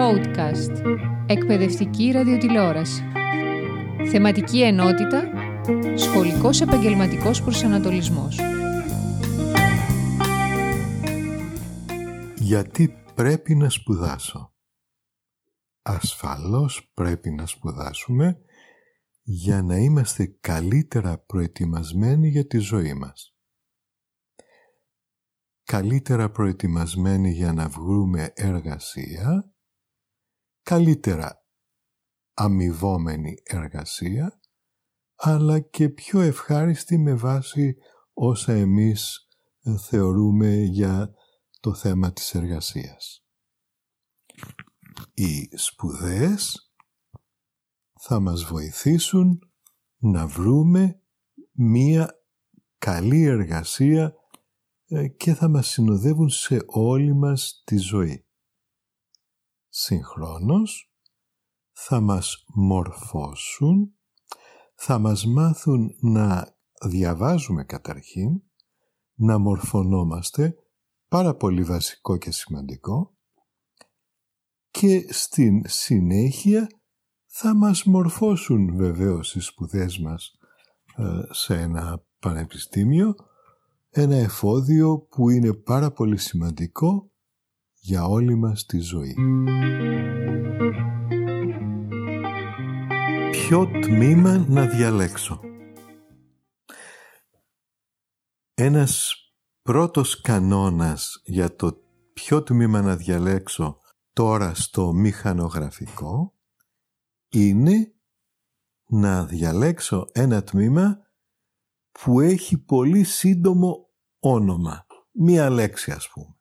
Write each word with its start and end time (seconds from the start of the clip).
Podcast. 0.00 0.82
Εκπαιδευτική 1.26 2.10
ραδιοτηλεόραση. 2.10 3.02
Θεματική 4.10 4.62
ενότητα. 4.62 5.22
Σχολικός 5.94 6.60
επαγγελματικός 6.60 7.42
προσανατολισμός. 7.42 8.38
Γιατί 12.36 13.02
πρέπει 13.14 13.54
να 13.54 13.68
σπουδάσω; 13.68 14.54
Ασφαλώς 15.82 16.90
πρέπει 16.94 17.30
να 17.30 17.46
σπουδάσουμε 17.46 18.38
για 19.22 19.62
να 19.62 19.76
είμαστε 19.76 20.36
καλύτερα 20.40 21.18
προετοιμασμένοι 21.18 22.28
για 22.28 22.46
τη 22.46 22.58
ζωή 22.58 22.94
μας 22.94 23.34
καλύτερα 25.70 26.30
προετοιμασμένοι 26.30 27.30
για 27.30 27.52
να 27.52 27.68
βγούμε 27.68 28.32
εργασία, 28.34 29.49
καλύτερα 30.70 31.44
αμοιβόμενη 32.34 33.42
εργασία, 33.44 34.40
αλλά 35.14 35.60
και 35.60 35.88
πιο 35.88 36.20
ευχάριστη 36.20 36.98
με 36.98 37.14
βάση 37.14 37.76
όσα 38.12 38.52
εμείς 38.52 39.28
ε, 39.62 39.76
θεωρούμε 39.78 40.54
για 40.54 41.14
το 41.60 41.74
θέμα 41.74 42.12
της 42.12 42.34
εργασίας. 42.34 43.24
Οι 45.14 45.56
σπουδές 45.56 46.72
θα 48.00 48.20
μας 48.20 48.44
βοηθήσουν 48.44 49.38
να 49.96 50.26
βρούμε 50.26 51.02
μία 51.52 52.22
καλή 52.78 53.22
εργασία 53.22 54.14
ε, 54.86 55.08
και 55.08 55.34
θα 55.34 55.48
μας 55.48 55.68
συνοδεύουν 55.68 56.28
σε 56.28 56.62
όλη 56.66 57.14
μας 57.14 57.62
τη 57.64 57.76
ζωή. 57.76 58.24
Συγχρόνως 59.72 60.92
θα 61.72 62.00
μας 62.00 62.44
μορφώσουν, 62.54 63.94
θα 64.74 64.98
μας 64.98 65.26
μάθουν 65.26 65.96
να 66.00 66.56
διαβάζουμε 66.82 67.64
καταρχήν, 67.64 68.42
να 69.14 69.38
μορφωνόμαστε, 69.38 70.54
πάρα 71.08 71.34
πολύ 71.34 71.62
βασικό 71.62 72.16
και 72.16 72.30
σημαντικό, 72.30 73.14
και 74.70 75.12
στην 75.12 75.62
συνέχεια 75.66 76.66
θα 77.26 77.54
μας 77.54 77.84
μορφώσουν 77.84 78.76
βεβαίως 78.76 79.34
οι 79.34 79.40
σπουδές 79.40 79.98
μας 79.98 80.38
ε, 80.96 81.20
σε 81.30 81.54
ένα 81.54 82.04
πανεπιστήμιο, 82.18 83.14
ένα 83.90 84.16
εφόδιο 84.16 84.98
που 84.98 85.30
είναι 85.30 85.52
πάρα 85.52 85.90
πολύ 85.90 86.16
σημαντικό 86.16 87.09
για 87.80 88.04
όλη 88.04 88.34
μας 88.34 88.66
τη 88.66 88.78
ζωή. 88.78 89.14
Ποιο 93.30 93.66
τμήμα 93.66 94.38
να 94.48 94.66
διαλέξω; 94.66 95.40
Ένας 98.54 99.14
πρώτος 99.62 100.20
κανόνας 100.20 101.20
για 101.24 101.56
το 101.56 101.76
ποιο 102.12 102.42
τμήμα 102.42 102.82
να 102.82 102.96
διαλέξω 102.96 103.78
τώρα 104.12 104.54
στο 104.54 104.92
μηχανογραφικό 104.92 106.34
είναι 107.28 107.94
να 108.88 109.24
διαλέξω 109.24 110.06
ένα 110.12 110.42
τμήμα 110.42 110.98
που 111.90 112.20
έχει 112.20 112.58
πολύ 112.58 113.04
σύντομο 113.04 113.90
όνομα. 114.18 114.86
Μία 115.12 115.50
λέξη 115.50 115.90
ας 115.90 116.08
πούμε. 116.08 116.39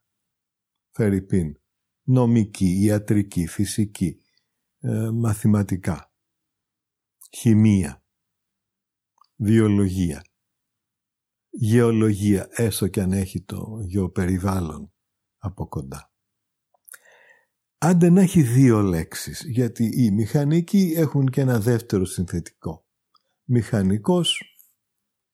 Φερρυπίν. 0.99 1.59
Νομική, 2.03 2.83
ιατρική, 2.83 3.47
φυσική, 3.47 4.21
ε, 4.79 5.09
μαθηματικά, 5.13 6.13
χημεία, 7.37 8.03
βιολογία, 9.35 10.23
γεωλογία, 11.49 12.47
έστω 12.51 12.87
και 12.87 13.01
αν 13.01 13.11
έχει 13.11 13.41
το 13.41 13.79
γεωπεριβάλλον 13.85 14.93
από 15.37 15.67
κοντά. 15.67 16.13
Άντε 17.77 18.09
να 18.09 18.21
έχει 18.21 18.41
δύο 18.41 18.81
λέξεις, 18.81 19.43
γιατί 19.45 19.91
οι 19.93 20.11
μηχανικοί 20.11 20.93
έχουν 20.95 21.29
και 21.29 21.41
ένα 21.41 21.59
δεύτερο 21.59 22.05
συνθετικό. 22.05 22.87
Μηχανικός 23.43 24.57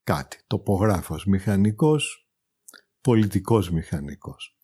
κάτι. 0.02 0.40
Τοπογράφος, 0.46 1.24
μηχανικός, 1.24 2.28
πολιτικός 3.00 3.70
μηχανικός. 3.70 4.55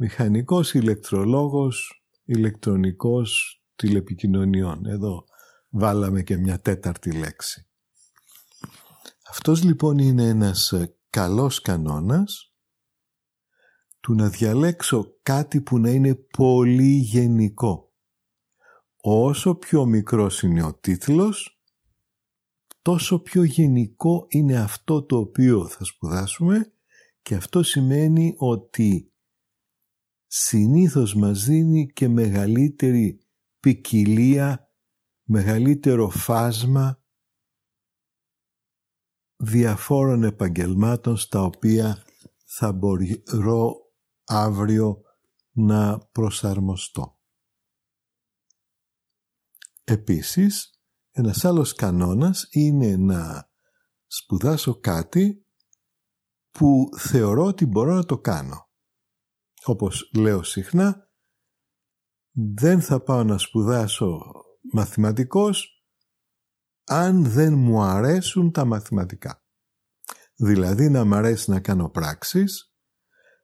Μηχανικός, 0.00 0.74
ηλεκτρολόγος, 0.74 2.04
ηλεκτρονικός 2.24 3.62
τηλεπικοινωνιών. 3.76 4.86
Εδώ 4.86 5.24
βάλαμε 5.68 6.22
και 6.22 6.36
μια 6.36 6.60
τέταρτη 6.60 7.12
λέξη. 7.12 7.66
Αυτός 9.28 9.62
λοιπόν 9.62 9.98
είναι 9.98 10.24
ένας 10.24 10.72
ε, 10.72 10.96
καλός 11.10 11.60
κανόνας 11.60 12.52
του 14.00 14.14
να 14.14 14.28
διαλέξω 14.28 15.14
κάτι 15.22 15.60
που 15.60 15.78
να 15.78 15.90
είναι 15.90 16.14
πολύ 16.14 16.96
γενικό. 16.96 17.92
Όσο 19.00 19.54
πιο 19.54 19.84
μικρός 19.84 20.42
είναι 20.42 20.62
ο 20.62 20.74
τίτλος, 20.74 21.60
τόσο 22.82 23.18
πιο 23.18 23.42
γενικό 23.42 24.26
είναι 24.28 24.56
αυτό 24.56 25.02
το 25.02 25.16
οποίο 25.16 25.68
θα 25.68 25.84
σπουδάσουμε 25.84 26.72
και 27.22 27.34
αυτό 27.34 27.62
σημαίνει 27.62 28.34
ότι 28.36 29.12
συνήθως 30.28 31.14
μας 31.14 31.44
δίνει 31.44 31.86
και 31.86 32.08
μεγαλύτερη 32.08 33.20
ποικιλία, 33.60 34.68
μεγαλύτερο 35.22 36.08
φάσμα 36.08 37.02
διαφόρων 39.36 40.22
επαγγελμάτων 40.22 41.16
στα 41.16 41.42
οποία 41.42 42.04
θα 42.44 42.72
μπορώ 42.72 43.76
αύριο 44.24 45.02
να 45.50 45.98
προσαρμοστώ. 45.98 47.18
Επίσης, 49.84 50.82
ένας 51.10 51.44
άλλος 51.44 51.74
κανόνας 51.74 52.46
είναι 52.50 52.96
να 52.96 53.50
σπουδάσω 54.06 54.80
κάτι 54.80 55.46
που 56.50 56.88
θεωρώ 56.96 57.44
ότι 57.44 57.66
μπορώ 57.66 57.94
να 57.94 58.04
το 58.04 58.18
κάνω. 58.18 58.67
Όπως 59.68 60.10
λέω 60.14 60.42
συχνά, 60.42 61.08
δεν 62.30 62.80
θα 62.80 63.00
πάω 63.00 63.24
να 63.24 63.38
σπουδάσω 63.38 64.32
μαθηματικός 64.72 65.84
αν 66.84 67.24
δεν 67.24 67.54
μου 67.54 67.80
αρέσουν 67.80 68.52
τα 68.52 68.64
μαθηματικά. 68.64 69.42
Δηλαδή 70.34 70.88
να 70.88 71.04
μ' 71.04 71.14
αρέσει 71.14 71.50
να 71.50 71.60
κάνω 71.60 71.88
πράξεις, 71.90 72.74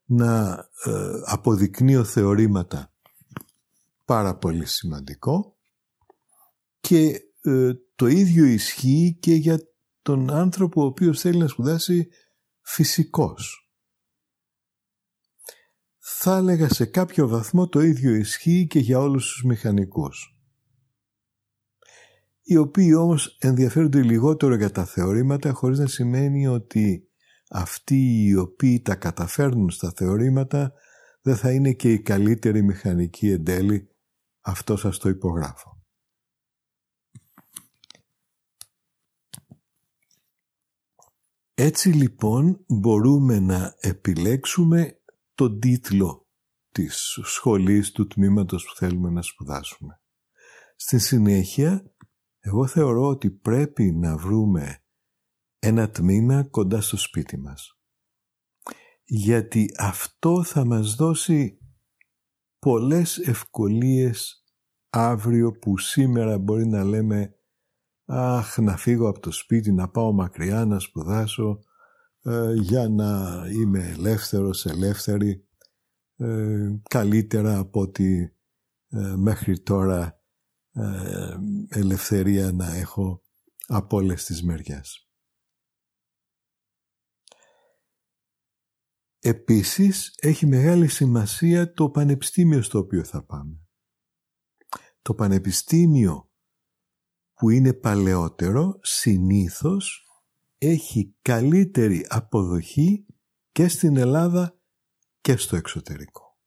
να 0.05 0.51
ε, 0.85 1.21
αποδεικνύω 1.25 2.05
θεωρήματα 2.05 2.93
πάρα 4.05 4.37
πολύ 4.37 4.67
σημαντικό 4.67 5.57
και 6.81 7.21
ε, 7.41 7.73
το 7.95 8.07
ίδιο 8.07 8.45
ισχύει 8.45 9.19
και 9.21 9.35
για 9.35 9.59
τον 10.03 10.31
άνθρωπο 10.31 10.83
ο 10.83 10.87
οποίος 10.87 11.21
θέλει 11.21 11.39
να 11.39 11.49
σπουδάσει 11.49 12.09
φυσικός. 12.61 13.64
Θα 16.07 16.37
έλεγα 16.37 16.69
σε 16.69 16.85
κάποιο 16.85 17.29
βαθμό 17.29 17.69
το 17.69 17.81
ίδιο 17.81 18.15
ισχύει 18.15 18.67
και 18.67 18.79
για 18.79 18.99
όλους 18.99 19.33
τους 19.33 19.45
μηχανικούς. 19.45 20.39
Οι 22.43 22.57
οποίοι 22.57 22.93
όμως 22.97 23.37
ενδιαφέρονται 23.41 24.03
λιγότερο 24.03 24.55
για 24.55 24.71
τα 24.71 24.85
θεωρήματα 24.85 25.53
χωρίς 25.53 25.79
να 25.79 25.87
σημαίνει 25.87 26.47
ότι 26.47 27.09
αυτοί 27.51 28.25
οι 28.25 28.37
οποίοι 28.37 28.81
τα 28.81 28.95
καταφέρνουν 28.95 29.71
στα 29.71 29.93
θεωρήματα 29.97 30.73
δεν 31.23 31.37
θα 31.37 31.53
είναι 31.53 31.73
και 31.73 31.93
οι 31.93 32.03
καλύτεροι 32.03 32.63
μηχανικοί 32.63 33.31
εν 33.31 33.45
τέλει. 33.45 33.89
Αυτό 34.41 34.77
σας 34.77 34.99
το 34.99 35.09
υπογράφω. 35.09 35.83
Έτσι 41.55 41.89
λοιπόν 41.89 42.65
μπορούμε 42.69 43.41
να 43.41 43.75
επιλέξουμε 43.81 44.99
τον 45.35 45.59
τίτλο 45.61 46.29
της 46.71 47.19
σχολής 47.23 47.93
του 47.93 48.07
τμήματος 48.07 48.65
που 48.65 48.75
θέλουμε 48.75 49.11
να 49.11 49.23
σπουδάσουμε. 49.23 50.01
Στη 50.77 50.99
συνέχεια, 50.99 51.95
εγώ 52.39 52.67
θεωρώ 52.67 53.07
ότι 53.07 53.31
πρέπει 53.31 53.93
να 53.93 54.17
βρούμε 54.17 54.85
ένα 55.59 55.91
τμήμα 55.91 56.45
κοντά 56.45 56.81
στο 56.81 56.97
σπίτι 56.97 57.39
μας. 57.39 57.79
Γιατί 59.05 59.71
αυτό 59.79 60.45
θα 60.45 60.65
μας 60.65 60.95
δώσει 60.95 61.59
πολλές 62.59 63.19
ευκολίες 63.19 64.45
αύριο 64.91 65.53
που 65.53 65.79
σήμερα 65.79 66.39
μπορεί 66.39 66.67
να 66.67 66.85
λέμε 66.85 67.35
αχ 68.05 68.59
να 68.59 68.77
φύγω 68.77 69.09
από 69.09 69.21
το 69.21 69.31
σπίτι, 69.31 69.73
να 69.73 69.89
πάω 69.89 70.13
μακριά 70.13 70.65
να 70.65 70.79
σπουδάσω 70.79 71.59
ε, 72.25 72.53
για 72.55 72.89
να 72.89 73.43
είμαι 73.51 73.89
ελεύθερος, 73.89 74.67
ελεύθερη, 74.67 75.49
ε, 76.17 76.75
καλύτερα 76.83 77.59
από 77.59 77.81
ότι 77.81 78.37
ε, 78.89 79.15
μέχρι 79.17 79.61
τώρα 79.61 80.23
ε, 80.73 81.37
ελευθερία 81.69 82.53
να 82.53 82.75
έχω 82.75 83.23
από 83.67 83.97
όλες 83.97 84.25
τις 84.25 84.43
μεριές. 84.43 85.09
Επίσης 89.19 90.15
έχει 90.17 90.47
μεγάλη 90.47 90.89
σημασία 90.89 91.73
το 91.73 91.91
πανεπιστήμιο 91.91 92.63
στο 92.63 92.79
οποίο 92.79 93.05
θα 93.05 93.25
πάμε. 93.25 93.59
Το 95.03 95.15
πανεπιστήμιο 95.15 96.31
που 97.35 97.51
είναι 97.51 97.73
παλαιότερο 97.73 98.79
συνήθως 98.83 100.04
έχει 100.69 101.17
καλύτερη 101.23 102.07
αποδοχή 102.09 103.07
και 103.53 103.69
στην 103.69 103.97
Ελλάδα 103.97 104.59
και 105.21 105.37
στο 105.37 105.57
εξωτερικό. 105.57 106.39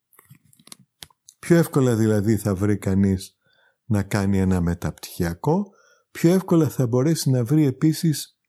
Πιο 1.40 1.58
εύκολα 1.58 1.96
δηλαδή 1.96 2.38
θα 2.38 2.56
βρει 2.56 2.78
κανείς 2.78 3.38
να 3.86 4.04
κάνει 4.04 4.38
ένα 4.38 4.62
μεταπτυχιακό, 4.62 5.72
πιο 6.12 6.34
εύκολα 6.34 6.70
θα 6.70 6.88
μπορέσει 6.88 7.30
να 7.30 7.46
βρει 7.46 7.66
επίσης 7.66 8.40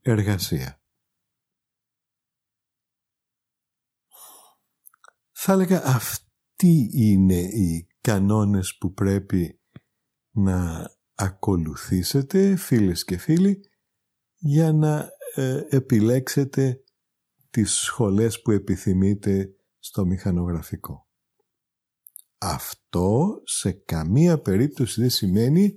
εργασία. 0.00 0.82
Θα 5.32 5.52
έλεγα 5.52 5.84
αυτοί 5.84 6.90
είναι 6.92 7.40
οι 7.40 7.86
κανόνες 8.00 8.76
που 8.78 8.92
πρέπει 8.92 9.60
να 10.30 10.90
ακολουθήσετε 11.14 12.56
φίλες 12.56 13.04
και 13.04 13.16
φίλοι 13.16 13.71
για 14.44 14.72
να 14.72 15.08
ε, 15.34 15.66
επιλέξετε 15.68 16.82
τις 17.50 17.72
σχολές 17.72 18.42
που 18.42 18.50
επιθυμείτε 18.50 19.54
στο 19.78 20.04
μηχανογραφικό. 20.04 21.06
Αυτό 22.38 23.40
σε 23.44 23.72
καμία 23.72 24.40
περίπτωση 24.40 25.00
δεν 25.00 25.10
σημαίνει 25.10 25.76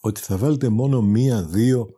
ότι 0.00 0.20
θα 0.20 0.36
βάλετε 0.36 0.68
μόνο 0.68 1.02
μία, 1.02 1.44
δύο 1.44 1.88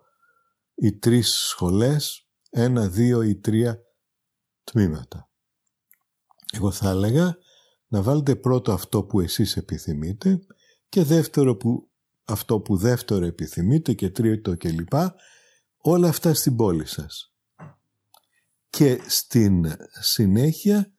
ή 0.74 0.98
τρεις 0.98 1.30
σχολές, 1.30 2.28
ένα, 2.50 2.88
δύο 2.88 3.22
ή 3.22 3.36
τρία 3.36 3.82
τμήματα. 4.64 5.30
Εγώ 6.52 6.70
θα 6.70 6.90
έλεγα 6.90 7.36
να 7.86 8.02
βάλετε 8.02 8.36
πρώτο 8.36 8.72
αυτό 8.72 9.04
που 9.04 9.20
εσείς 9.20 9.56
επιθυμείτε 9.56 10.38
και 10.88 11.02
δεύτερο 11.02 11.56
που 11.56 11.90
αυτό 12.24 12.60
που 12.60 12.76
δεύτερο 12.76 13.24
επιθυμείτε 13.24 13.92
και 13.92 14.10
τρίτο 14.10 14.56
κλπ. 14.56 14.92
Όλα 15.84 16.08
αυτά 16.08 16.34
στην 16.34 16.56
πόλη 16.56 16.86
σας. 16.86 17.34
Και 18.68 19.00
στην 19.06 19.64
συνέχεια 20.00 20.94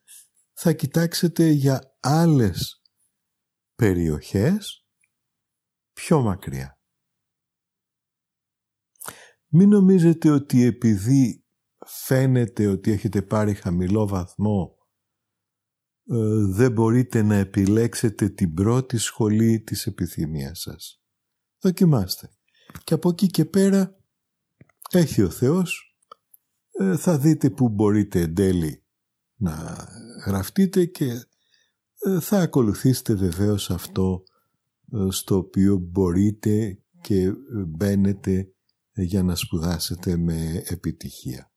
θα 0.53 0.73
κοιτάξετε 0.73 1.49
για 1.49 1.97
άλλες 1.99 2.81
περιοχές 3.75 4.85
πιο 5.93 6.21
μακριά. 6.21 6.79
Μην 9.47 9.69
νομίζετε 9.69 10.29
ότι 10.29 10.63
επειδή 10.63 11.45
φαίνεται 11.85 12.67
ότι 12.67 12.91
έχετε 12.91 13.21
πάρει 13.21 13.53
χαμηλό 13.53 14.07
βαθμό 14.07 14.77
ε, 16.05 16.15
δεν 16.55 16.71
μπορείτε 16.71 17.21
να 17.21 17.35
επιλέξετε 17.35 18.29
την 18.29 18.53
πρώτη 18.53 18.97
σχολή 18.97 19.61
της 19.61 19.85
επιθυμίας 19.85 20.59
σας. 20.59 21.03
Δοκιμάστε. 21.59 22.29
Και 22.83 22.93
από 22.93 23.09
εκεί 23.09 23.27
και 23.27 23.45
πέρα 23.45 24.02
έχει 24.99 25.21
ο 25.21 25.29
Θεός, 25.29 25.97
ε, 26.71 26.97
θα 26.97 27.17
δείτε 27.17 27.49
που 27.49 27.69
μπορείτε 27.69 28.21
εν 28.21 28.33
τέλει 28.33 28.83
να 29.35 29.87
γραφτείτε 30.25 30.85
και 30.85 31.27
ε, 31.99 32.19
θα 32.19 32.39
ακολουθήσετε 32.39 33.13
βεβαίως 33.13 33.69
αυτό 33.69 34.23
στο 35.09 35.37
οποίο 35.37 35.77
μπορείτε 35.77 36.83
και 37.01 37.33
μπαίνετε 37.67 38.53
για 38.93 39.23
να 39.23 39.35
σπουδάσετε 39.35 40.17
με 40.17 40.63
επιτυχία. 40.65 41.51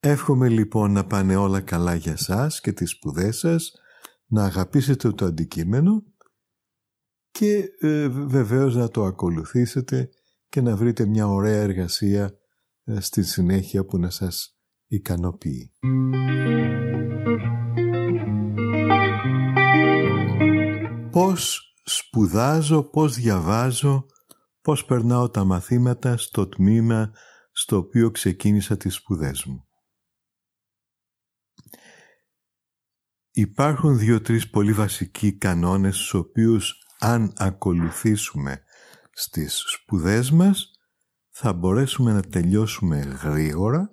Εύχομαι 0.00 0.48
λοιπόν 0.48 0.92
να 0.92 1.06
πάνε 1.06 1.36
όλα 1.36 1.60
καλά 1.60 1.94
για 1.94 2.16
σας 2.16 2.60
και 2.60 2.72
τις 2.72 2.90
σπουδές 2.90 3.38
σας, 3.38 3.72
να 4.26 4.44
αγαπήσετε 4.44 5.12
το 5.12 5.24
αντικείμενο 5.24 6.04
και 7.30 7.64
ε, 7.78 8.08
βεβαίως 8.08 8.74
να 8.76 8.88
το 8.88 9.04
ακολουθήσετε 9.04 10.10
και 10.48 10.60
να 10.60 10.76
βρείτε 10.76 11.06
μια 11.06 11.28
ωραία 11.28 11.62
εργασία 11.62 12.38
ε, 12.84 13.00
στη 13.00 13.22
συνέχεια 13.22 13.84
που 13.84 13.98
να 13.98 14.10
σας 14.10 14.58
ικανοποιεί. 14.86 15.72
Πώς 21.10 21.60
σπουδάζω, 21.84 22.82
πώς 22.82 23.14
διαβάζω, 23.14 24.06
πώς 24.60 24.84
περνάω 24.84 25.30
τα 25.30 25.44
μαθήματα 25.44 26.16
στο 26.16 26.48
τμήμα 26.48 27.12
στο 27.52 27.76
οποίο 27.76 28.10
ξεκίνησα 28.10 28.76
τις 28.76 28.94
σπουδές 28.94 29.44
μου. 29.44 29.66
Υπάρχουν 33.30 33.98
δύο-τρεις 33.98 34.50
πολύ 34.50 34.72
βασικοί 34.72 35.36
κανόνες 35.36 35.94
στους 35.94 36.14
οποίους 36.14 36.74
αν 36.98 37.32
ακολουθήσουμε 37.36 38.62
στις 39.18 39.62
σπουδές 39.66 40.30
μας 40.30 40.70
θα 41.30 41.52
μπορέσουμε 41.52 42.12
να 42.12 42.22
τελειώσουμε 42.22 42.98
γρήγορα, 42.98 43.88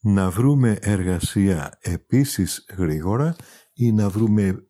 να 0.00 0.30
βρούμε 0.30 0.78
εργασία 0.80 1.78
επίσης 1.80 2.64
γρήγορα 2.76 3.36
ή 3.72 3.92
να 3.92 4.08
βρούμε 4.08 4.68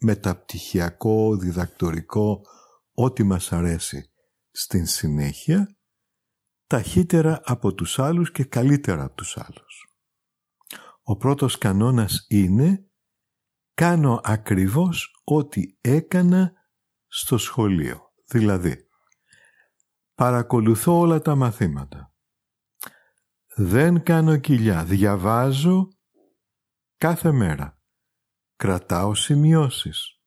μεταπτυχιακό, 0.00 1.36
διδακτορικό, 1.36 2.40
ό,τι 2.92 3.22
μας 3.22 3.52
αρέσει 3.52 4.12
στην 4.50 4.86
συνέχεια, 4.86 5.76
ταχύτερα 6.66 7.40
από 7.44 7.74
τους 7.74 7.98
άλλους 7.98 8.32
και 8.32 8.44
καλύτερα 8.44 9.04
από 9.04 9.14
τους 9.14 9.36
άλλους. 9.36 9.92
Ο 11.02 11.16
πρώτος 11.16 11.58
κανόνας 11.58 12.26
είναι 12.28 12.90
κάνω 13.74 14.20
ακριβώς 14.24 15.20
ό,τι 15.24 15.62
έκανα 15.80 16.52
στο 17.06 17.38
σχολείο. 17.38 18.07
Δηλαδή, 18.30 18.88
παρακολουθώ 20.14 20.98
όλα 20.98 21.20
τα 21.20 21.34
μαθήματα. 21.34 22.12
Δεν 23.54 24.02
κάνω 24.02 24.36
κοιλιά, 24.36 24.84
διαβάζω 24.84 25.88
κάθε 26.96 27.32
μέρα. 27.32 27.78
Κρατάω 28.56 29.14
σημειώσεις. 29.14 30.20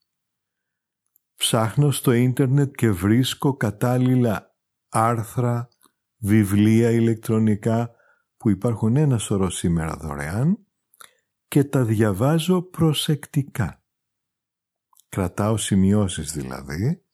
Ψάχνω 1.36 1.92
στο 1.92 2.12
ίντερνετ 2.12 2.76
και 2.76 2.92
βρίσκω 2.92 3.58
κατάλληλα 3.58 4.56
άρθρα, 4.90 5.70
βιβλία 6.18 6.92
ηλεκτρονικά 6.92 7.92
που 8.38 8.50
υπάρχουν 8.50 8.96
ένα 8.96 9.18
σωρό 9.18 9.50
σήμερα 9.50 9.96
δωρεάν 9.96 10.66
και 11.48 11.64
τα 11.64 11.84
διαβάζω 11.84 12.62
προσεκτικά. 12.62 13.84
Κρατάω 15.10 15.58
σημειώσεις 15.58 16.32
δηλαδή 16.32 17.06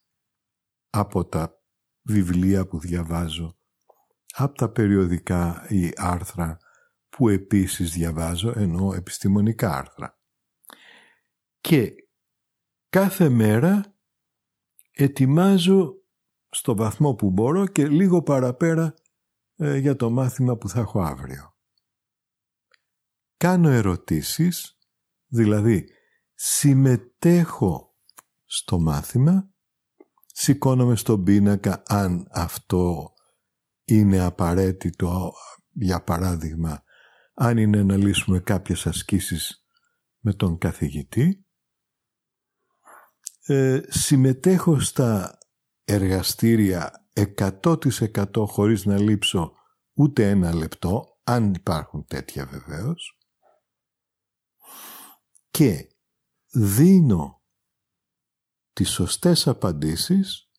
από 0.99 1.25
τα 1.25 1.61
βιβλία 2.01 2.67
που 2.67 2.79
διαβάζω, 2.79 3.57
από 4.33 4.57
τα 4.57 4.69
περιοδικά 4.69 5.65
ή 5.69 5.91
άρθρα 5.95 6.57
που 7.09 7.29
επίσης 7.29 7.91
διαβάζω, 7.91 8.53
ενώ 8.55 8.93
επιστημονικά 8.93 9.77
άρθρα. 9.77 10.19
Και 11.61 11.93
κάθε 12.89 13.29
μέρα 13.29 13.95
ετοιμάζω 14.91 15.93
στο 16.49 16.75
βαθμό 16.75 17.13
που 17.13 17.29
μπορώ 17.29 17.67
και 17.67 17.87
λίγο 17.87 18.21
παραπέρα 18.21 18.93
ε, 19.55 19.77
για 19.77 19.95
το 19.95 20.09
μάθημα 20.09 20.57
που 20.57 20.69
θα 20.69 20.79
έχω 20.79 21.01
αύριο 21.01 21.57
κάνω 23.37 23.69
ερωτήσεις, 23.69 24.77
δηλαδή 25.27 25.89
συμμετέχω 26.33 27.95
στο 28.45 28.79
μάθημα, 28.79 29.49
σηκώνομαι 30.39 30.95
στον 30.95 31.23
πίνακα 31.23 31.83
αν 31.87 32.27
αυτό 32.31 33.13
είναι 33.85 34.19
απαραίτητο, 34.19 35.31
για 35.71 36.03
παράδειγμα, 36.03 36.83
αν 37.33 37.57
είναι 37.57 37.83
να 37.83 37.97
λύσουμε 37.97 38.39
κάποιες 38.39 38.87
ασκήσεις 38.87 39.65
με 40.19 40.33
τον 40.33 40.57
καθηγητή, 40.57 41.45
ε, 43.45 43.81
συμμετέχω 43.87 44.79
στα 44.79 45.37
εργαστήρια 45.83 47.09
100% 47.13 48.45
χωρίς 48.47 48.85
να 48.85 48.99
λείψω 48.99 49.53
ούτε 49.93 50.29
ένα 50.29 50.53
λεπτό, 50.53 51.19
αν 51.23 51.53
υπάρχουν 51.53 52.05
τέτοια 52.05 52.45
βεβαίως, 52.45 53.17
και 55.49 55.87
δίνω 56.51 57.36
τις 58.77 58.89
σωστές 58.89 59.47
απαντήσεις 59.47 60.51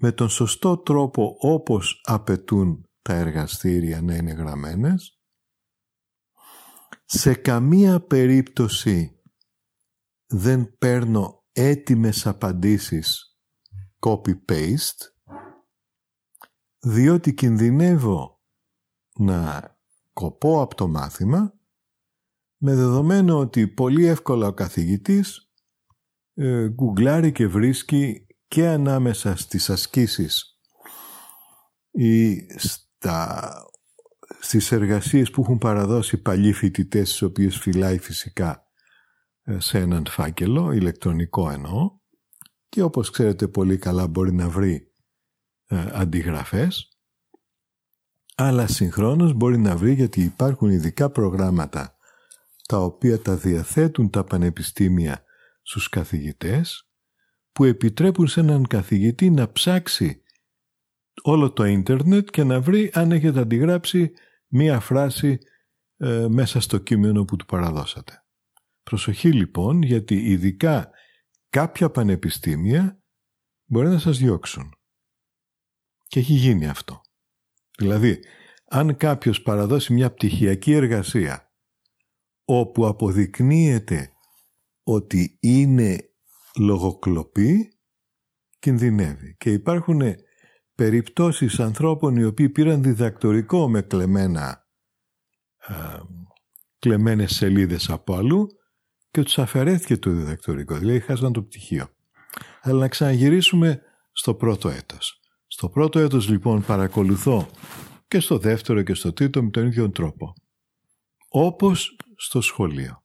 με 0.00 0.12
τον 0.12 0.28
σωστό 0.28 0.78
τρόπο 0.78 1.36
όπως 1.38 2.00
απαιτούν 2.04 2.88
τα 3.02 3.14
εργαστήρια 3.14 4.02
να 4.02 4.14
είναι 4.14 4.32
γραμμένες. 4.32 5.20
Σε 7.04 7.34
καμία 7.34 8.00
περίπτωση 8.00 9.22
δεν 10.26 10.76
παίρνω 10.78 11.44
έτοιμες 11.52 12.26
απαντήσεις 12.26 13.38
copy-paste 13.98 15.02
διότι 16.78 17.34
κινδυνεύω 17.34 18.42
να 19.18 19.72
κοπώ 20.12 20.60
από 20.60 20.74
το 20.74 20.88
μάθημα 20.88 21.58
με 22.56 22.74
δεδομένο 22.74 23.38
ότι 23.38 23.68
πολύ 23.68 24.04
εύκολα 24.04 24.46
ο 24.46 24.54
καθηγητής 24.54 25.43
ε, 26.34 26.68
γκουγκλάρει 26.68 27.32
και 27.32 27.46
βρίσκει 27.46 28.26
και 28.48 28.66
ανάμεσα 28.66 29.36
στις 29.36 29.70
ασκήσεις 29.70 30.58
ή 31.90 32.46
στα, 32.58 33.50
στις 34.40 34.72
εργασίες 34.72 35.30
που 35.30 35.40
έχουν 35.40 35.58
παραδώσει 35.58 36.16
παλιοί 36.16 36.52
φοιτητές 36.52 37.08
τις 37.08 37.22
οποίες 37.22 37.56
φυλάει 37.58 37.98
φυσικά 37.98 38.66
ε, 39.42 39.60
σε 39.60 39.78
έναν 39.78 40.06
φάκελο, 40.08 40.72
ηλεκτρονικό 40.72 41.50
εννοώ, 41.50 41.90
και 42.68 42.82
όπως 42.82 43.10
ξέρετε 43.10 43.48
πολύ 43.48 43.78
καλά 43.78 44.06
μπορεί 44.06 44.32
να 44.32 44.48
βρει 44.48 44.92
ε, 45.66 45.86
αντιγραφές, 45.92 46.88
αλλά 48.34 48.66
συγχρόνως 48.66 49.32
μπορεί 49.32 49.58
να 49.58 49.76
βρει 49.76 49.92
γιατί 49.92 50.20
υπάρχουν 50.20 50.70
ειδικά 50.70 51.10
προγράμματα 51.10 51.96
τα 52.68 52.78
οποία 52.78 53.20
τα 53.20 53.36
διαθέτουν 53.36 54.10
τα 54.10 54.24
πανεπιστήμια 54.24 55.23
στους 55.64 55.88
καθηγητές 55.88 56.88
που 57.52 57.64
επιτρέπουν 57.64 58.26
σε 58.26 58.40
έναν 58.40 58.66
καθηγητή 58.66 59.30
να 59.30 59.52
ψάξει 59.52 60.22
όλο 61.22 61.52
το 61.52 61.64
ίντερνετ 61.64 62.30
και 62.30 62.44
να 62.44 62.60
βρει 62.60 62.90
αν 62.94 63.12
έχετε 63.12 63.40
αντιγράψει 63.40 64.12
μία 64.46 64.80
φράση 64.80 65.38
ε, 65.96 66.26
μέσα 66.28 66.60
στο 66.60 66.78
κείμενο 66.78 67.24
που 67.24 67.36
του 67.36 67.44
παραδώσατε. 67.44 68.24
Προσοχή 68.82 69.32
λοιπόν 69.32 69.82
γιατί 69.82 70.14
ειδικά 70.14 70.90
κάποια 71.48 71.90
πανεπιστήμια 71.90 73.02
μπορεί 73.64 73.88
να 73.88 73.98
σας 73.98 74.18
διώξουν. 74.18 74.74
Και 76.06 76.18
έχει 76.18 76.32
γίνει 76.32 76.68
αυτό. 76.68 77.00
Δηλαδή, 77.78 78.20
αν 78.64 78.96
κάποιος 78.96 79.42
παραδώσει 79.42 79.92
μια 79.92 80.12
πτυχιακή 80.12 80.72
εργασία 80.72 81.52
όπου 82.44 82.86
αποδεικνύεται 82.86 84.13
ότι 84.84 85.36
είναι 85.40 86.10
λογοκλοπή, 86.58 87.72
κινδυνεύει. 88.58 89.36
Και 89.38 89.50
υπάρχουν 89.50 90.02
περιπτώσεις 90.74 91.60
ανθρώπων 91.60 92.16
οι 92.16 92.24
οποίοι 92.24 92.48
πήραν 92.48 92.82
διδακτορικό 92.82 93.68
με 93.68 93.82
κλεμμένα, 93.82 94.66
ε, 95.68 95.74
κλεμμένες 96.78 97.34
σελίδες 97.34 97.90
από 97.90 98.14
αλλού 98.14 98.46
και 99.10 99.22
τους 99.22 99.38
αφαιρέθηκε 99.38 99.96
το 99.96 100.10
διδακτορικό, 100.10 100.76
δηλαδή 100.76 101.00
χάσαν 101.00 101.32
το 101.32 101.42
πτυχίο. 101.42 101.88
Αλλά 102.60 102.78
να 102.78 102.88
ξαναγυρίσουμε 102.88 103.82
στο 104.12 104.34
πρώτο 104.34 104.68
έτος. 104.68 105.20
Στο 105.46 105.68
πρώτο 105.68 105.98
έτος 105.98 106.28
λοιπόν 106.28 106.64
παρακολουθώ 106.64 107.48
και 108.08 108.20
στο 108.20 108.38
δεύτερο 108.38 108.82
και 108.82 108.94
στο 108.94 109.12
τρίτο 109.12 109.42
με 109.42 109.50
τον 109.50 109.66
ίδιο 109.66 109.90
τρόπο. 109.90 110.34
Όπως 111.28 111.96
στο 112.16 112.40
σχολείο. 112.40 113.03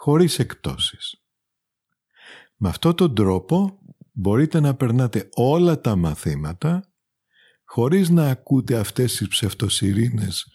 Χωρίς 0.00 0.38
εκτόσεις. 0.38 1.22
Με 2.56 2.68
αυτόν 2.68 2.94
τον 2.94 3.14
τρόπο 3.14 3.78
μπορείτε 4.12 4.60
να 4.60 4.74
περνάτε 4.74 5.28
όλα 5.32 5.80
τα 5.80 5.96
μαθήματα 5.96 6.92
χωρίς 7.64 8.08
να 8.08 8.30
ακούτε 8.30 8.78
αυτές 8.78 9.16
τις 9.16 9.28
ψευτοσυρίνες 9.28 10.46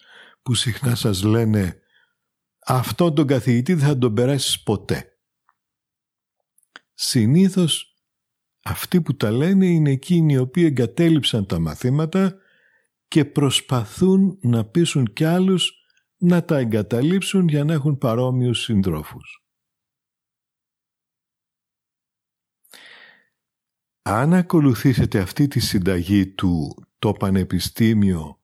που 0.42 0.54
συχνά 0.54 0.94
σας 0.94 1.22
λένε 1.22 1.80
«αυτόν 2.66 3.14
τον 3.14 3.26
καθηγητή 3.26 3.74
δεν 3.74 3.86
θα 3.86 3.98
τον 3.98 4.14
περάσεις 4.14 4.62
ποτέ». 4.62 5.18
Συνήθως 6.94 7.94
αυτοί 8.62 9.00
που 9.00 9.16
τα 9.16 9.30
λένε 9.30 9.66
είναι 9.66 9.90
εκείνοι 9.90 10.32
οι 10.32 10.38
οποίοι 10.38 10.64
εγκατέλειψαν 10.66 11.46
τα 11.46 11.58
μαθήματα 11.58 12.36
και 13.08 13.24
προσπαθούν 13.24 14.38
να 14.42 14.64
πείσουν 14.64 15.12
κι 15.12 15.24
άλλους 15.24 15.83
να 16.24 16.44
τα 16.44 16.58
εγκαταλείψουν 16.58 17.48
για 17.48 17.64
να 17.64 17.72
έχουν 17.72 17.98
παρόμοιους 17.98 18.62
συντρόφους. 18.62 19.44
Αν 24.02 24.34
ακολουθήσετε 24.34 25.18
αυτή 25.18 25.48
τη 25.48 25.60
συνταγή 25.60 26.26
του 26.26 26.86
το 26.98 27.12
πανεπιστήμιο 27.12 28.38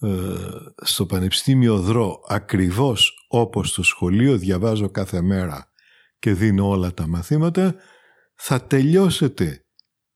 ε, 0.00 0.36
στο 0.82 1.06
πανεπιστήμιο 1.06 1.80
δρό 1.80 2.24
ακριβώς 2.28 3.26
όπως 3.28 3.68
στο 3.68 3.82
σχολείο 3.82 4.38
διαβάζω 4.38 4.90
κάθε 4.90 5.22
μέρα 5.22 5.70
και 6.18 6.32
δίνω 6.32 6.68
όλα 6.68 6.94
τα 6.94 7.06
μαθήματα 7.06 7.74
θα 8.34 8.66
τελειώσετε 8.66 9.66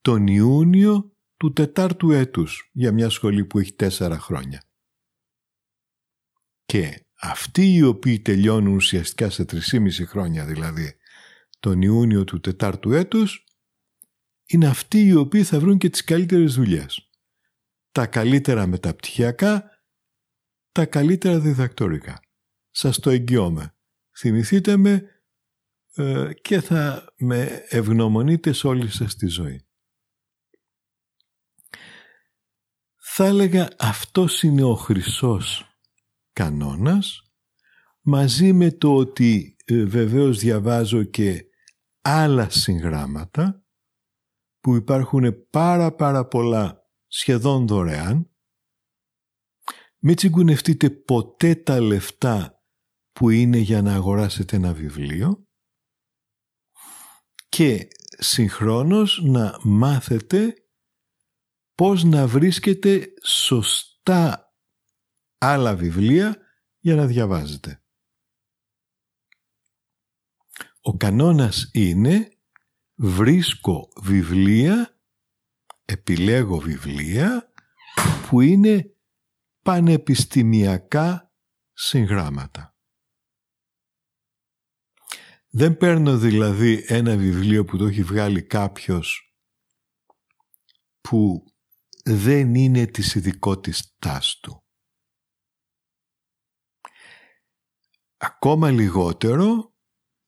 τον 0.00 0.26
Ιούνιο 0.26 1.16
του 1.36 1.52
τετάρτου 1.52 2.10
έτους 2.10 2.70
για 2.72 2.92
μια 2.92 3.08
σχολή 3.08 3.44
που 3.44 3.58
έχει 3.58 3.72
τέσσερα 3.72 4.18
χρόνια. 4.18 4.69
Και 6.70 7.06
αυτοί 7.20 7.74
οι 7.74 7.82
οποίοι 7.82 8.20
τελειώνουν 8.20 8.74
ουσιαστικά 8.74 9.30
σε 9.30 9.44
τρισήμιση 9.44 10.06
χρόνια 10.06 10.46
δηλαδή 10.46 10.96
τον 11.60 11.82
Ιούνιο 11.82 12.24
του 12.24 12.40
τετάρτου 12.40 12.92
έτους 12.92 13.44
είναι 14.46 14.66
αυτοί 14.66 15.06
οι 15.06 15.14
οποίοι 15.14 15.42
θα 15.42 15.60
βρουν 15.60 15.78
και 15.78 15.90
τις 15.90 16.04
καλύτερες 16.04 16.54
δουλειές. 16.54 17.10
Τα 17.92 18.06
καλύτερα 18.06 18.66
μεταπτυχιακά, 18.66 19.70
τα 20.72 20.86
καλύτερα 20.86 21.40
διδακτορικά. 21.40 22.20
Σας 22.70 22.98
το 22.98 23.10
εγγυώμαι. 23.10 23.74
Θυμηθείτε 24.18 24.76
με 24.76 25.04
ε, 25.94 26.32
και 26.42 26.60
θα 26.60 27.14
με 27.18 27.64
ευγνωμονείτε 27.68 28.52
σε 28.52 28.66
όλη 28.66 28.90
σας 28.90 29.16
τη 29.16 29.26
ζωή. 29.26 29.66
Θα 32.96 33.24
έλεγα 33.24 33.68
αυτός 33.78 34.42
είναι 34.42 34.62
ο 34.62 34.74
χρυσός 34.74 35.64
κανόνας 36.40 37.32
μαζί 38.00 38.52
με 38.52 38.70
το 38.70 38.94
ότι 38.94 39.56
ε, 39.64 39.84
βεβαίως 39.84 40.38
διαβάζω 40.38 41.04
και 41.04 41.44
άλλα 42.00 42.50
συγγράμματα 42.50 43.64
που 44.60 44.74
υπάρχουν 44.74 45.48
πάρα 45.50 45.94
πάρα 45.94 46.26
πολλά 46.26 46.82
σχεδόν 47.06 47.66
δωρεάν. 47.66 48.30
Μην 49.98 50.16
τσιγκουνευτείτε 50.16 50.90
ποτέ 50.90 51.54
τα 51.54 51.80
λεφτά 51.80 52.62
που 53.12 53.30
είναι 53.30 53.58
για 53.58 53.82
να 53.82 53.94
αγοράσετε 53.94 54.56
ένα 54.56 54.72
βιβλίο 54.72 55.46
και 57.48 57.88
συγχρόνως 58.18 59.20
να 59.24 59.58
μάθετε 59.62 60.54
πώς 61.74 62.04
να 62.04 62.26
βρίσκετε 62.26 63.08
σωστά 63.24 64.49
άλλα 65.42 65.76
βιβλία 65.76 66.36
για 66.78 66.94
να 66.94 67.06
διαβάζετε. 67.06 67.82
Ο 70.80 70.96
κανόνας 70.96 71.70
είναι 71.72 72.32
βρίσκω 72.94 73.88
βιβλία, 74.02 74.98
επιλέγω 75.84 76.58
βιβλία 76.58 77.52
που 78.28 78.40
είναι 78.40 78.94
πανεπιστημιακά 79.62 81.32
συγγράμματα. 81.72 82.74
Δεν 85.50 85.76
παίρνω 85.76 86.18
δηλαδή 86.18 86.84
ένα 86.86 87.16
βιβλίο 87.16 87.64
που 87.64 87.76
το 87.76 87.86
έχει 87.86 88.02
βγάλει 88.02 88.42
κάποιος 88.42 89.34
που 91.00 91.44
δεν 92.04 92.54
είναι 92.54 92.86
της 92.86 93.14
ειδικότητάς 93.14 94.38
του. 94.42 94.64
Ακόμα 98.22 98.70
λιγότερο 98.70 99.74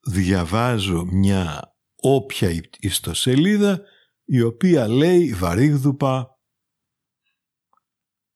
διαβάζω 0.01 1.05
μια 1.05 1.77
όποια 1.97 2.61
ιστοσελίδα 2.79 3.83
η 4.25 4.43
οποία 4.43 4.89
λέει 4.89 5.35
βαρύγδουπα 5.35 6.41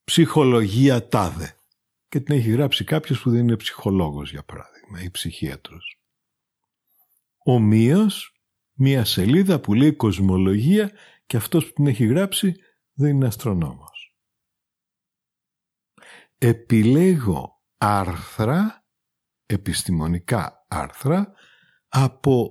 ψυχολογία 0.04 1.08
τάδε 1.08 1.56
και 2.08 2.20
την 2.20 2.34
έχει 2.34 2.50
γράψει 2.50 2.84
κάποιος 2.84 3.22
που 3.22 3.30
δεν 3.30 3.40
είναι 3.40 3.56
ψυχολόγος 3.56 4.30
για 4.30 4.44
παράδειγμα 4.44 5.02
ή 5.02 5.10
ψυχίατρος. 5.10 6.00
Ομοίως 7.38 8.40
μία 8.72 9.04
σελίδα 9.04 9.60
που 9.60 9.74
λέει 9.74 9.92
κοσμολογία 9.92 10.92
και 11.26 11.36
αυτός 11.36 11.66
που 11.66 11.72
την 11.72 11.86
έχει 11.86 12.06
γράψει 12.06 12.54
δεν 12.92 13.10
είναι 13.10 13.26
αστρονόμος. 13.26 14.16
Επιλέγω 16.38 17.62
άρθρα, 17.76 18.85
επιστημονικά 19.46 20.66
άρθρα, 20.68 21.32
από 21.88 22.50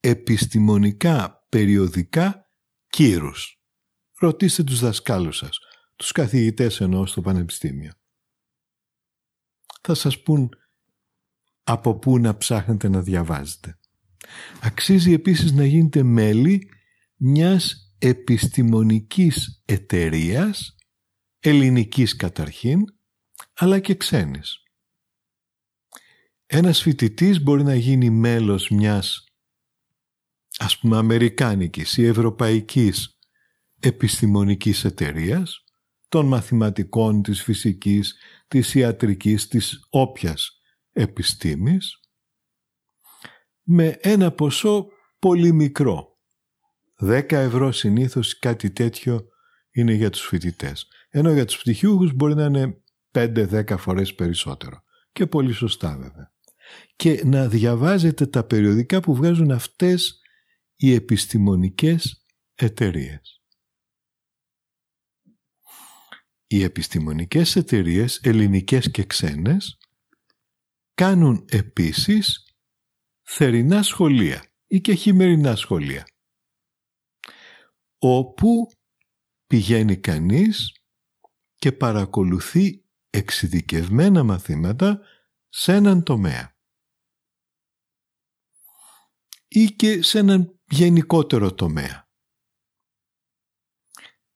επιστημονικά 0.00 1.46
περιοδικά 1.48 2.46
κύρους. 2.88 3.62
Ρωτήστε 4.18 4.64
τους 4.64 4.80
δασκάλους 4.80 5.36
σας, 5.36 5.58
τους 5.96 6.12
καθηγητές 6.12 6.80
εννοώ 6.80 7.06
στο 7.06 7.20
πανεπιστήμιο. 7.20 7.92
θα 9.82 9.94
σας 9.94 10.22
πούν 10.22 10.48
από 11.62 11.98
πού 11.98 12.18
να 12.18 12.36
ψάχνετε 12.36 12.88
να 12.88 13.00
διαβάζετε. 13.02 13.78
Αξίζει 14.60 15.12
επίσης 15.12 15.52
να 15.52 15.64
γίνετε 15.64 16.02
μέλη 16.02 16.70
μιας 17.16 17.94
επιστημονικής 17.98 19.62
εταιρείας, 19.64 20.76
ελληνικής 21.38 22.16
καταρχήν, 22.16 22.84
αλλά 23.54 23.78
και 23.78 23.94
ξένης. 23.94 24.61
Ένας 26.54 26.82
φοιτητής 26.82 27.42
μπορεί 27.42 27.62
να 27.62 27.74
γίνει 27.74 28.10
μέλος 28.10 28.68
μιας 28.68 29.24
ας 30.58 30.78
πούμε 30.78 30.96
αμερικάνικης 30.96 31.96
ή 31.96 32.06
ευρωπαϊκής 32.06 33.18
επιστημονικής 33.80 34.84
εταιρείας, 34.84 35.64
των 36.08 36.26
μαθηματικών, 36.26 37.22
της 37.22 37.42
φυσικής, 37.42 38.16
της 38.48 38.74
ιατρικής, 38.74 39.48
της 39.48 39.86
όποιας 39.90 40.60
επιστήμης, 40.92 42.00
με 43.62 43.98
ένα 44.00 44.32
ποσό 44.32 44.86
πολύ 45.18 45.52
μικρό. 45.52 46.18
10 47.00 47.38
ευρώ 47.38 47.72
συνήθως 47.72 48.38
κάτι 48.38 48.70
τέτοιο 48.70 49.26
είναι 49.70 49.92
για 49.92 50.10
τους 50.10 50.26
φοιτητές. 50.26 50.86
Ενώ 51.08 51.32
για 51.32 51.44
τους 51.44 51.58
πτυχιούχους 51.58 52.12
μπορεί 52.12 52.34
να 52.34 52.44
είναι 52.44 52.82
5-10 53.10 53.76
φορές 53.76 54.14
περισσότερο. 54.14 54.82
Και 55.12 55.26
πολύ 55.26 55.52
σωστά 55.52 55.96
βέβαια. 55.96 56.31
Και 56.96 57.22
να 57.24 57.48
διαβάζετε 57.48 58.26
τα 58.26 58.44
περιοδικά 58.44 59.00
που 59.00 59.14
βγάζουν 59.14 59.50
αυτές 59.50 60.20
οι 60.76 60.94
επιστημονικές 60.94 62.24
εταιρείες. 62.54 63.42
Οι 66.46 66.62
επιστημονικές 66.62 67.56
εταιρείες, 67.56 68.20
ελληνικές 68.22 68.90
και 68.90 69.04
ξένες, 69.04 69.78
κάνουν 70.94 71.44
επίσης 71.48 72.56
θερινά 73.22 73.82
σχολεία 73.82 74.44
ή 74.66 74.80
και 74.80 74.94
χειμερινά 74.94 75.56
σχολεία, 75.56 76.06
όπου 77.98 78.70
πηγαίνει 79.46 79.96
κανείς 79.96 80.72
και 81.54 81.72
παρακολουθεί 81.72 82.84
εξειδικευμένα 83.10 84.22
μαθήματα 84.22 85.00
σε 85.48 85.74
έναν 85.74 86.02
τομέα 86.02 86.51
ή 89.52 89.64
και 89.64 90.02
σε 90.02 90.18
έναν 90.18 90.60
γενικότερο 90.68 91.54
τομέα. 91.54 92.10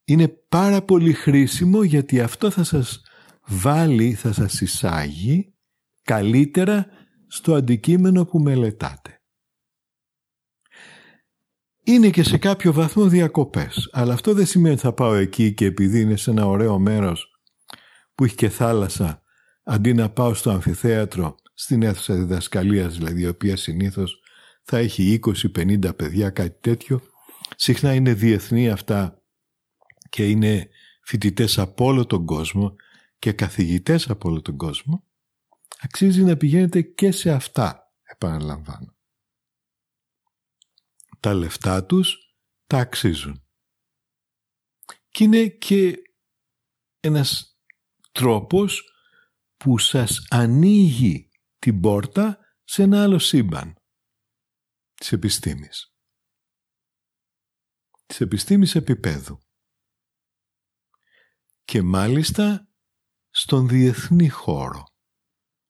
Είναι 0.04 0.28
πάρα 0.28 0.82
πολύ 0.82 1.12
χρήσιμο 1.12 1.82
γιατί 1.82 2.20
αυτό 2.20 2.50
θα 2.50 2.64
σας 2.64 3.02
βάλει, 3.46 4.14
θα 4.14 4.32
σας 4.32 4.60
εισάγει 4.60 5.54
καλύτερα 6.02 6.86
στο 7.26 7.54
αντικείμενο 7.54 8.24
που 8.24 8.38
μελετάτε. 8.38 9.20
Είναι 11.82 12.10
και 12.10 12.22
σε 12.22 12.38
κάποιο 12.38 12.72
βαθμό 12.72 13.08
διακοπές, 13.08 13.88
αλλά 13.92 14.12
αυτό 14.12 14.34
δεν 14.34 14.46
σημαίνει 14.46 14.74
ότι 14.74 14.82
θα 14.82 14.92
πάω 14.92 15.14
εκεί 15.14 15.54
και 15.54 15.64
επειδή 15.64 16.00
είναι 16.00 16.16
σε 16.16 16.30
ένα 16.30 16.46
ωραίο 16.46 16.78
μέρος 16.78 17.40
που 18.14 18.24
έχει 18.24 18.34
και 18.34 18.48
θάλασσα, 18.48 19.22
αντί 19.62 19.94
να 19.94 20.10
πάω 20.10 20.34
στο 20.34 20.50
αμφιθέατρο, 20.50 21.36
στην 21.54 21.82
αίθουσα 21.82 22.14
διδασκαλίας 22.14 22.96
δηλαδή, 22.96 23.20
η 23.20 23.26
οποία 23.26 23.56
συνήθως 23.56 24.20
θα 24.68 24.78
έχει 24.78 25.20
20-50 25.22 25.96
παιδιά, 25.96 26.30
κάτι 26.30 26.60
τέτοιο. 26.60 27.00
Συχνά 27.56 27.94
είναι 27.94 28.14
διεθνή 28.14 28.70
αυτά 28.70 29.22
και 30.08 30.30
είναι 30.30 30.68
φοιτητές 31.02 31.58
από 31.58 31.84
όλο 31.84 32.06
τον 32.06 32.24
κόσμο 32.26 32.76
και 33.18 33.32
καθηγητές 33.32 34.10
από 34.10 34.28
όλο 34.28 34.42
τον 34.42 34.56
κόσμο. 34.56 35.04
Αξίζει 35.80 36.22
να 36.22 36.36
πηγαίνετε 36.36 36.82
και 36.82 37.10
σε 37.10 37.30
αυτά, 37.30 37.92
επαναλαμβάνω. 38.02 38.96
Τα 41.20 41.34
λεφτά 41.34 41.84
τους 41.84 42.36
τα 42.66 42.78
αξίζουν. 42.78 43.42
Και 45.08 45.24
είναι 45.24 45.46
και 45.46 45.96
ένας 47.00 47.58
τρόπος 48.12 48.84
που 49.56 49.78
σας 49.78 50.26
ανοίγει 50.30 51.30
την 51.58 51.80
πόρτα 51.80 52.38
σε 52.64 52.82
ένα 52.82 53.02
άλλο 53.02 53.18
σύμπαν 53.18 53.75
της 54.96 55.12
επιστήμης. 55.12 55.94
Της 58.06 58.20
επιστήμης 58.20 58.74
επίπεδου. 58.74 59.38
Και 61.64 61.82
μάλιστα 61.82 62.68
στον 63.30 63.68
διεθνή 63.68 64.28
χώρο, 64.28 64.84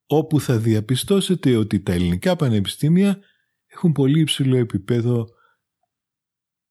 όπου 0.06 0.40
θα 0.40 0.58
διαπιστώσετε 0.58 1.56
ότι 1.56 1.82
τα 1.82 1.92
ελληνικά 1.92 2.36
πανεπιστήμια 2.36 3.22
έχουν 3.66 3.92
πολύ 3.92 4.20
υψηλό 4.20 4.56
επίπεδο 4.56 5.26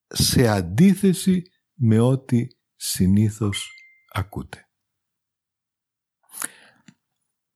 σε 0.07 0.47
αντίθεση 0.47 1.43
με 1.73 1.99
ό,τι 1.99 2.47
συνήθως 2.75 3.71
ακούτε. 4.11 4.69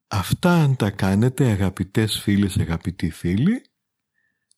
Αυτά 0.07 0.63
αν 0.63 0.75
τα 0.75 0.91
κάνετε 0.91 1.51
αγαπητές 1.51 2.21
φίλες, 2.21 2.57
αγαπητοί 2.57 3.09
φίλοι, 3.09 3.68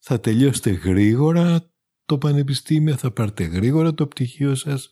θα 0.04 0.20
τελειώσετε 0.20 0.70
γρήγορα 0.70 1.74
το 2.06 2.18
πανεπιστήμιο, 2.18 2.96
θα 2.96 3.12
πάρετε 3.12 3.44
γρήγορα 3.44 3.94
το 3.94 4.08
πτυχίο 4.08 4.56
σας 4.56 4.92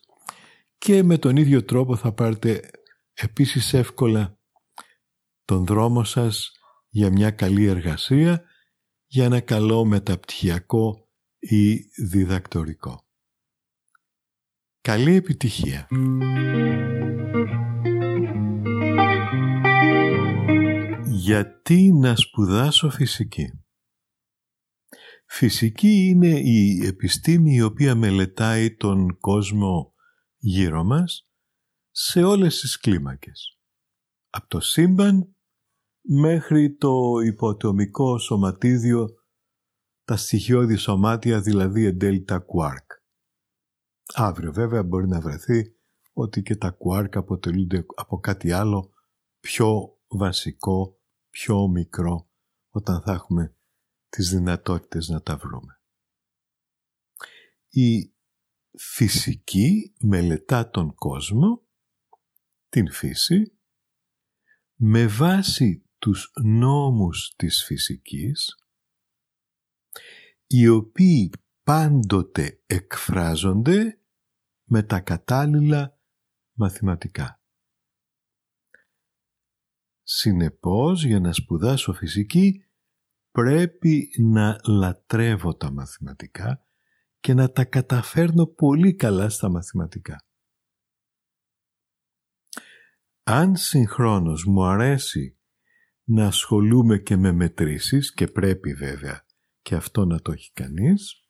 και 0.78 1.04
με 1.04 1.18
τον 1.18 1.36
ίδιο 1.38 1.64
τρόπο 1.64 1.96
θα 1.96 2.14
πάρετε 2.14 2.70
επίσης 3.14 3.74
εύκολα 3.74 4.40
τον 5.46 5.66
δρόμο 5.66 6.04
σας 6.04 6.52
για 6.90 7.12
μια 7.12 7.32
καλή 7.32 7.66
εργασία, 7.66 8.44
για 9.06 9.26
ένα 9.26 9.40
καλό 9.40 9.86
μεταπτυχιακό 9.86 11.10
ή 11.40 11.76
διδακτορικό. 12.06 13.08
Καλή 14.82 15.16
επιτυχία! 15.16 15.88
Γιατί 21.06 21.94
να 21.94 22.16
σπουδάσω 22.16 22.90
φυσική; 22.90 23.59
Φυσική 25.32 26.08
είναι 26.08 26.40
η 26.40 26.86
επιστήμη 26.86 27.54
η 27.54 27.62
οποία 27.62 27.96
μελετάει 27.96 28.76
τον 28.76 29.18
κόσμο 29.20 29.94
γύρω 30.38 30.84
μας 30.84 31.30
σε 31.92 32.24
όλες 32.24 32.60
τις 32.60 32.80
κλίμακες. 32.80 33.60
Από 34.30 34.48
το 34.48 34.60
σύμπαν 34.60 35.36
μέχρι 36.02 36.76
το 36.76 37.20
υποτομικό 37.26 38.18
σωματίδιο, 38.18 39.10
τα 40.04 40.18
στοιχειώδη 40.18 40.76
σωμάτια 40.76 41.42
δηλαδή 41.42 41.86
εντέλτα 41.86 42.40
κουάρκ. 42.40 42.92
Αύριο 44.14 44.54
βέβαια 44.54 44.84
μπορεί 44.84 45.08
να 45.08 45.22
βρεθεί 45.22 45.76
ότι 46.14 46.42
και 46.42 46.56
τα 46.56 46.72
κουάρκ 46.72 47.16
αποτελούνται 47.16 47.86
από 47.96 48.20
κάτι 48.20 48.52
άλλο 48.52 48.92
πιο 49.40 49.98
βασικό, 50.08 51.00
πιο 51.30 51.68
μικρό 51.68 52.30
όταν 52.70 53.02
θα 53.02 53.12
έχουμε 53.12 53.54
τις 54.10 54.30
δυνατότητες 54.30 55.08
να 55.08 55.22
τα 55.22 55.38
βρούμε. 55.38 55.82
Η 57.70 58.14
φυσική 58.78 59.94
μελετά 60.00 60.70
τον 60.70 60.96
κόσμο, 60.96 61.68
την 62.70 62.92
φύση, 62.92 63.60
με 64.76 65.08
βάση 65.08 65.84
τους 65.98 66.32
νόμους 66.44 67.34
της 67.36 67.64
φυσικής, 67.64 68.56
οι 70.48 70.68
οποίοι 70.68 71.30
πάντοτε 71.64 72.62
εκφράζονται 72.66 74.02
με 74.64 74.84
τα 74.84 75.00
κατάλληλα 75.00 76.00
μαθηματικά. 76.54 77.42
Συνεπώς, 80.04 81.04
για 81.04 81.20
να 81.20 81.34
σπουδάσω 81.34 81.94
φυσική, 81.94 82.69
πρέπει 83.40 84.10
να 84.18 84.60
λατρεύω 84.64 85.56
τα 85.56 85.72
μαθηματικά 85.72 86.66
και 87.20 87.34
να 87.34 87.52
τα 87.52 87.66
καταφέρνω 87.66 88.46
πολύ 88.46 88.96
καλά 88.96 89.30
στα 89.30 89.50
μαθηματικά. 89.50 90.26
Αν 93.24 93.56
συγχρόνως 93.56 94.46
μου 94.46 94.64
αρέσει 94.64 95.38
να 96.04 96.26
ασχολούμαι 96.26 96.98
και 96.98 97.16
με 97.16 97.32
μετρήσεις 97.32 98.14
και 98.14 98.28
πρέπει 98.28 98.74
βέβαια 98.74 99.26
και 99.62 99.76
αυτό 99.76 100.06
να 100.06 100.20
το 100.20 100.32
έχει 100.32 100.52
κανείς, 100.54 101.24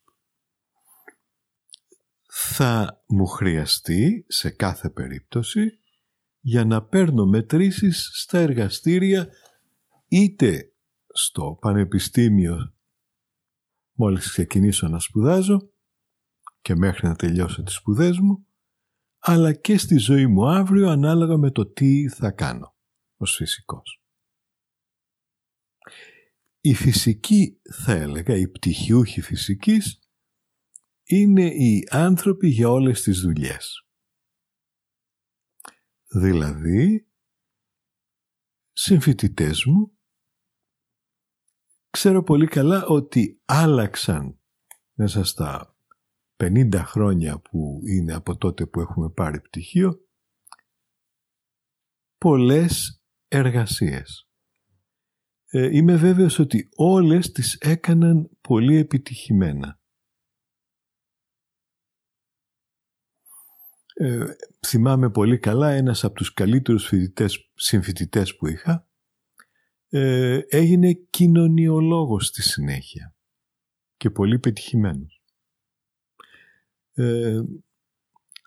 θα 2.30 3.04
μου 3.08 3.26
χρειαστεί 3.26 4.26
σε 4.28 4.50
κάθε 4.50 4.90
περίπτωση 4.90 5.80
για 6.40 6.66
να 6.66 6.84
παίρνω 6.84 7.26
μετρήσεις 7.26 8.10
στα 8.14 8.40
εργαστήρια 8.40 9.30
είτε 10.08 10.74
στο 11.14 11.58
πανεπιστήμιο 11.62 12.74
μόλις 13.94 14.30
ξεκινήσω 14.30 14.88
να 14.88 15.00
σπουδάζω 15.00 15.72
και 16.62 16.76
μέχρι 16.76 17.08
να 17.08 17.16
τελειώσω 17.16 17.64
τις 17.64 17.74
σπουδές 17.74 18.20
μου, 18.20 18.48
αλλά 19.20 19.54
και 19.54 19.78
στη 19.78 19.98
ζωή 19.98 20.28
μου 20.28 20.48
αύριο 20.50 20.90
ανάλογα 20.90 21.38
με 21.38 21.52
το 21.52 21.72
τι 21.72 22.08
θα 22.10 22.32
κάνω 22.32 22.76
ως 23.18 23.36
φυσικός. 23.36 24.02
η 26.62 26.74
φυσική 26.74 27.62
θα 27.84 27.92
έλεγα, 27.92 28.36
οι 28.36 28.48
πτυχιούχοι 28.48 29.22
φυσικής 29.22 30.00
είναι 31.04 31.46
οι 31.46 31.88
άνθρωποι 31.92 32.50
για 32.50 32.70
όλες 32.70 33.02
τις 33.02 33.20
δουλειές. 33.20 33.88
Δηλαδή, 36.08 37.08
συμφοιτητές 38.72 39.66
μου, 39.66 39.99
ξέρω 41.90 42.24
πολύ 42.24 42.48
καλά 42.48 42.86
ότι 42.86 43.42
άλλαξαν 43.46 44.40
μέσα 44.94 45.24
στα 45.24 45.76
50 46.38 46.70
χρόνια 46.74 47.40
που 47.40 47.82
είναι 47.86 48.14
από 48.14 48.38
τότε 48.38 48.66
που 48.66 48.80
έχουμε 48.80 49.10
πάρει 49.10 49.42
πτυχίο 49.42 50.08
πολλές 52.18 53.04
εργασίες. 53.28 54.30
Ε, 55.52 55.76
είμαι 55.76 55.96
βέβαιος 55.96 56.40
ότι 56.40 56.70
όλες 56.76 57.32
τις 57.32 57.56
έκαναν 57.56 58.30
πολύ 58.42 58.78
επιτυχημένα. 58.78 59.80
Ε, 63.94 64.26
θυμάμαι 64.68 65.10
πολύ 65.10 65.40
καλά 65.40 65.70
ένας 65.72 66.04
από 66.04 66.14
τους 66.16 66.34
καλύτερους 66.34 66.88
φοιτητές, 66.88 67.52
συμφοιτητές 67.56 68.36
που 68.36 68.48
είχα 68.48 68.89
ε, 69.90 70.40
έγινε 70.48 70.94
κοινωνιολόγος 70.94 72.26
στη 72.26 72.42
συνέχεια 72.42 73.16
και 73.98 74.10
πολύ 74.10 74.40
πετυχημένος. 74.40 75.24
Ε, 76.92 77.42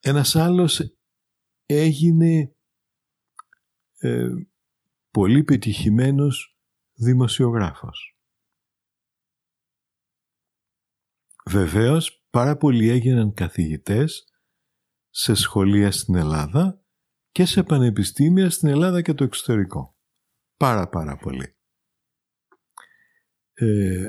ένας 0.01 0.37
άλλος 0.37 0.81
έγινε 1.67 2.57
ε, 3.99 4.29
πολύ 5.11 5.45
πετυχημένος 5.45 6.59
δημοσιογράφος. 6.93 8.17
Βεβαίως 11.51 12.25
πάρα 12.31 12.57
πολλοί 12.57 12.89
έγιναν 12.89 13.35
καθηγητές 13.35 14.33
σε 15.11 15.35
σχολεία 15.35 15.91
στην 15.91 16.15
Ελλάδα 16.15 16.85
και 17.31 17.45
σε 17.45 17.63
πανεπιστήμια 17.63 18.51
στην 18.51 18.69
Ελλάδα 18.69 19.03
και 19.03 19.15
το 19.15 19.25
εξωτερικό. 19.25 19.92
Πάρα 20.63 20.89
πάρα 20.89 21.17
πολύ. 21.17 21.57
Ε, 23.53 24.09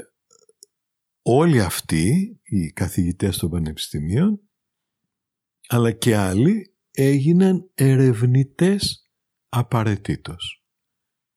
όλοι 1.22 1.62
αυτοί 1.62 2.40
οι 2.44 2.72
καθηγητές 2.72 3.38
των 3.38 3.50
πανεπιστημίων 3.50 4.42
αλλά 5.68 5.92
και 5.92 6.16
άλλοι 6.16 6.76
έγιναν 6.92 7.72
ερευνητές 7.74 9.12
απαραίτητος. 9.50 10.66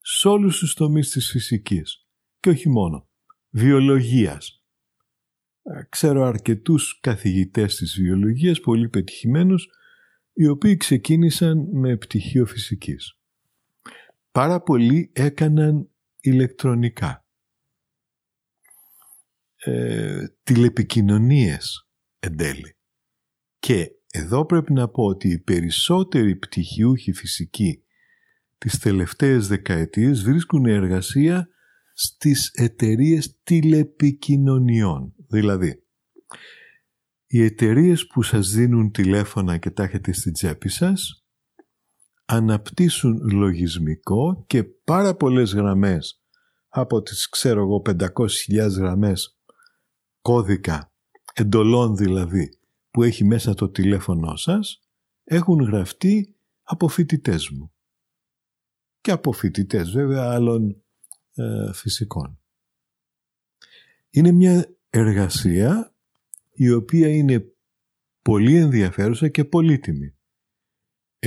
Σε 0.01 0.29
όλους 0.29 0.59
τους 0.59 0.75
τομείς 0.75 1.11
της 1.11 1.31
φυσικής. 1.31 2.07
Και 2.41 2.49
όχι 2.49 2.69
μόνο. 2.69 3.09
Βιολογίας. 3.51 4.65
Ε, 5.63 5.83
ξέρω 5.89 6.23
αρκετούς 6.23 7.01
καθηγητές 7.01 7.77
της 7.77 7.97
βιολογίας 8.01 8.61
πολύ 8.61 8.89
πετυχημένους 8.89 9.69
οι 10.33 10.47
οποίοι 10.47 10.77
ξεκίνησαν 10.77 11.69
με 11.73 11.97
πτυχίο 11.97 12.47
φυσικής 12.47 13.16
πάρα 14.37 14.61
πολλοί 14.61 15.11
έκαναν 15.13 15.91
ηλεκτρονικά 16.21 17.27
ε, 19.57 20.27
τηλεπικοινωνίες 20.43 21.89
εν 22.19 22.37
τέλει. 22.37 22.77
Και 23.59 23.91
εδώ 24.11 24.47
πρέπει 24.47 24.73
να 24.73 24.89
πω 24.89 25.05
ότι 25.05 25.29
οι 25.29 25.39
περισσότεροι 25.39 26.37
πτυχιούχοι 26.37 27.13
φυσικοί 27.13 27.83
τις 28.59 28.79
τελευταίες 28.79 29.47
δεκαετίες 29.49 30.23
βρίσκουν 30.23 30.67
εργασία 30.67 31.49
στις 31.93 32.51
εταιρείες 32.55 33.41
τηλεπικοινωνιών. 33.43 35.15
Δηλαδή, 35.29 35.85
οι 37.27 37.43
εταιρείες 37.43 38.07
που 38.07 38.23
σας 38.23 38.51
δίνουν 38.51 38.91
τηλέφωνα 38.91 39.59
και 39.59 39.71
τα 39.71 39.83
έχετε 39.83 40.13
στην 40.13 40.33
τσέπη 40.33 40.69
σας 40.69 41.26
αναπτύσσουν 42.27 43.31
λογισμικό 43.33 44.45
και 44.47 44.65
πάρα 44.65 45.15
πολλές 45.15 45.53
γραμμές 45.53 46.23
από 46.69 47.03
τις 47.03 47.29
ξέρω 47.29 47.61
εγώ 47.61 47.83
500.000 47.87 48.71
γραμμές 48.77 49.39
κώδικα 50.21 50.93
εντολών 51.35 51.97
δηλαδή 51.97 52.59
που 52.91 53.03
έχει 53.03 53.25
μέσα 53.25 53.55
το 53.55 53.69
τηλέφωνό 53.69 54.37
σας 54.37 54.81
έχουν 55.25 55.61
γραφτεί 55.61 56.37
από 56.63 56.89
φοιτητές 56.89 57.51
μου 57.51 57.71
και 59.01 59.13
από 59.13 59.33
φοιτητές 59.33 59.91
βέβαια 59.91 60.31
άλλων 60.31 60.83
ε, 61.35 61.73
φυσικών. 61.73 62.41
Είναι 64.11 64.33
μια 64.33 64.77
εργασία 64.91 65.95
η 66.53 66.71
οποία 66.71 67.09
είναι 67.09 67.55
πολύ 68.23 68.57
ενδιαφέρουσα 68.57 69.29
και 69.29 69.45
πολύτιμη. 69.45 70.16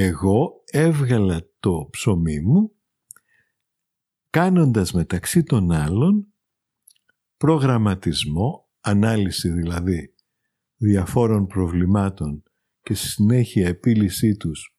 Εγώ 0.02 0.64
έβγαλα 0.66 1.50
το 1.60 1.88
ψωμί 1.92 2.40
μου 2.40 2.76
κάνοντας 4.30 4.94
μεταξύ 4.94 5.44
των 5.44 5.72
άλλων 5.72 6.34
προγραμματισμό 7.38 8.70
ανάλυση 8.80 9.50
δηλαδή 9.50 10.16
διαφόρων 10.76 11.48
προβλημάτων 11.48 12.44
και 12.82 12.94
στη 12.94 13.08
συνέχεια 13.08 13.68
επίλυσή 13.68 14.36
τους 14.36 14.78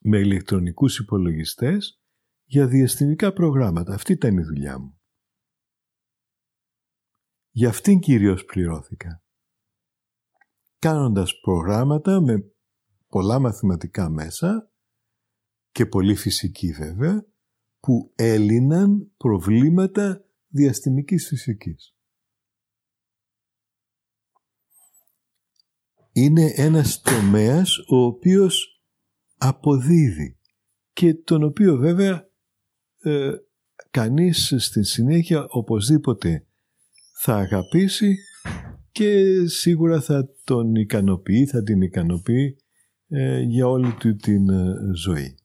με 0.00 0.18
ηλεκτρονικούς 0.18 0.98
υπολογιστές 0.98 2.02
για 2.44 2.66
διαστημικά 2.66 3.32
προγράμματα. 3.32 3.94
Αυτή 3.94 4.12
ήταν 4.12 4.36
η 4.36 4.42
δουλειά 4.42 4.78
μου. 4.78 5.00
Για 7.50 7.68
αυτήν 7.68 7.98
κυρίως 7.98 8.44
πληρώθηκα. 8.44 9.22
Κάνοντας 10.78 11.40
προγράμματα 11.40 12.20
με 12.20 12.53
πολλά 13.14 13.38
μαθηματικά 13.38 14.10
μέσα 14.10 14.70
και 15.70 15.86
πολύ 15.86 16.14
φυσική 16.14 16.72
βέβαια 16.72 17.26
που 17.80 18.12
έλυναν 18.14 19.12
προβλήματα 19.16 20.24
διαστημικής 20.48 21.26
φυσικής. 21.26 21.96
είναι 26.12 26.52
ένας 26.54 27.00
τομέας 27.00 27.78
ο 27.78 27.96
οποίος 27.96 28.82
αποδίδει 29.36 30.38
και 30.92 31.14
τον 31.14 31.42
οποίο 31.42 31.76
βέβαια 31.76 32.28
ε, 33.02 33.32
κανείς 33.90 34.54
στην 34.58 34.84
συνέχεια 34.84 35.46
οπωσδήποτε 35.48 36.46
θα 37.20 37.36
αγαπήσει 37.36 38.16
και 38.90 39.40
σίγουρα 39.46 40.00
θα 40.00 40.28
τον 40.44 40.74
ικανοποιεί, 40.74 41.46
θα 41.46 41.62
την 41.62 41.80
ικανοποιεί 41.80 42.63
ε, 43.16 43.40
για 43.40 43.68
όλη 43.68 43.94
του 43.94 44.16
την 44.16 44.48
ε, 44.48 44.74
ζωή. 44.94 45.38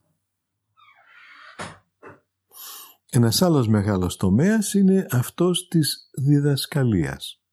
Ένας 3.12 3.42
άλλος 3.42 3.68
μεγάλος 3.68 4.16
τομέας 4.16 4.74
είναι 4.74 5.06
αυτός 5.10 5.68
της 5.68 6.10
διδασκαλίας. 6.14 7.44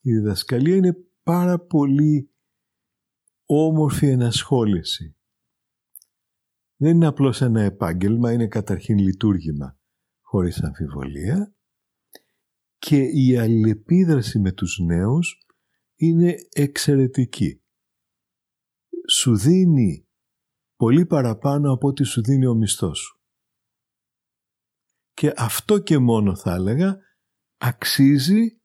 Η 0.00 0.12
διδασκαλία 0.12 0.76
είναι 0.76 0.96
πάρα 1.22 1.58
πολύ 1.58 2.30
όμορφη 3.44 4.06
ενασχόληση. 4.06 5.16
Δεν 6.76 6.94
είναι 6.94 7.06
απλώς 7.06 7.40
ένα 7.40 7.62
επάγγελμα, 7.62 8.32
είναι 8.32 8.48
καταρχήν 8.48 8.98
λειτουργήμα, 8.98 9.78
χωρίς 10.20 10.62
αμφιβολία. 10.62 11.54
Και 12.78 13.02
η 13.02 13.36
αλληλεπίδραση 13.38 14.38
με 14.38 14.52
τους 14.52 14.78
νέους 14.78 15.46
είναι 15.96 16.34
εξαιρετική. 16.52 17.63
Σου 19.16 19.36
δίνει 19.36 20.08
πολύ 20.76 21.06
παραπάνω 21.06 21.72
από 21.72 21.88
ό,τι 21.88 22.04
σου 22.04 22.22
δίνει 22.22 22.46
ο 22.46 22.54
μισθός 22.54 22.98
σου. 22.98 23.18
Και 25.12 25.32
αυτό 25.36 25.78
και 25.78 25.98
μόνο 25.98 26.36
θα 26.36 26.54
έλεγα 26.54 26.98
αξίζει 27.56 28.60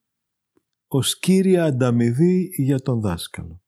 ως 0.88 1.20
κύρια 1.20 1.64
ανταμοιβή 1.66 2.50
για 2.56 2.80
τον 2.80 3.00
δάσκαλο. 3.00 3.64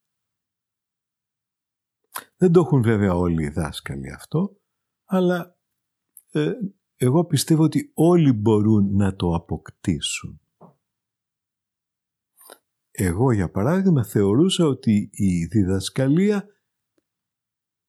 Δεν 2.35 2.51
το 2.51 2.59
έχουν 2.59 2.81
βέβαια 2.81 3.13
όλοι 3.13 3.43
οι 3.43 3.49
δάσκαλοι 3.49 4.11
αυτό, 4.11 4.57
αλλά 5.05 5.57
ε, 6.31 6.53
εγώ 6.95 7.25
πιστεύω 7.25 7.63
ότι 7.63 7.91
όλοι 7.93 8.31
μπορούν 8.31 8.95
να 8.95 9.15
το 9.15 9.33
αποκτήσουν. 9.33 10.41
Εγώ 12.91 13.31
για 13.31 13.51
παράδειγμα 13.51 14.05
θεωρούσα 14.05 14.65
ότι 14.65 15.09
η 15.11 15.45
διδασκαλία 15.45 16.45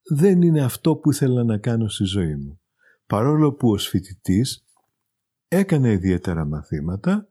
δεν 0.02 0.42
είναι 0.42 0.62
αυτό 0.62 0.96
που 0.96 1.10
ήθελα 1.10 1.44
να 1.44 1.58
κάνω 1.58 1.88
στη 1.88 2.04
ζωή 2.04 2.36
μου. 2.36 2.60
Παρόλο 3.06 3.52
που 3.52 3.70
ως 3.70 3.88
φοιτητής 3.88 4.64
έκανε 5.48 5.92
ιδιαίτερα 5.92 6.44
μαθήματα 6.44 7.28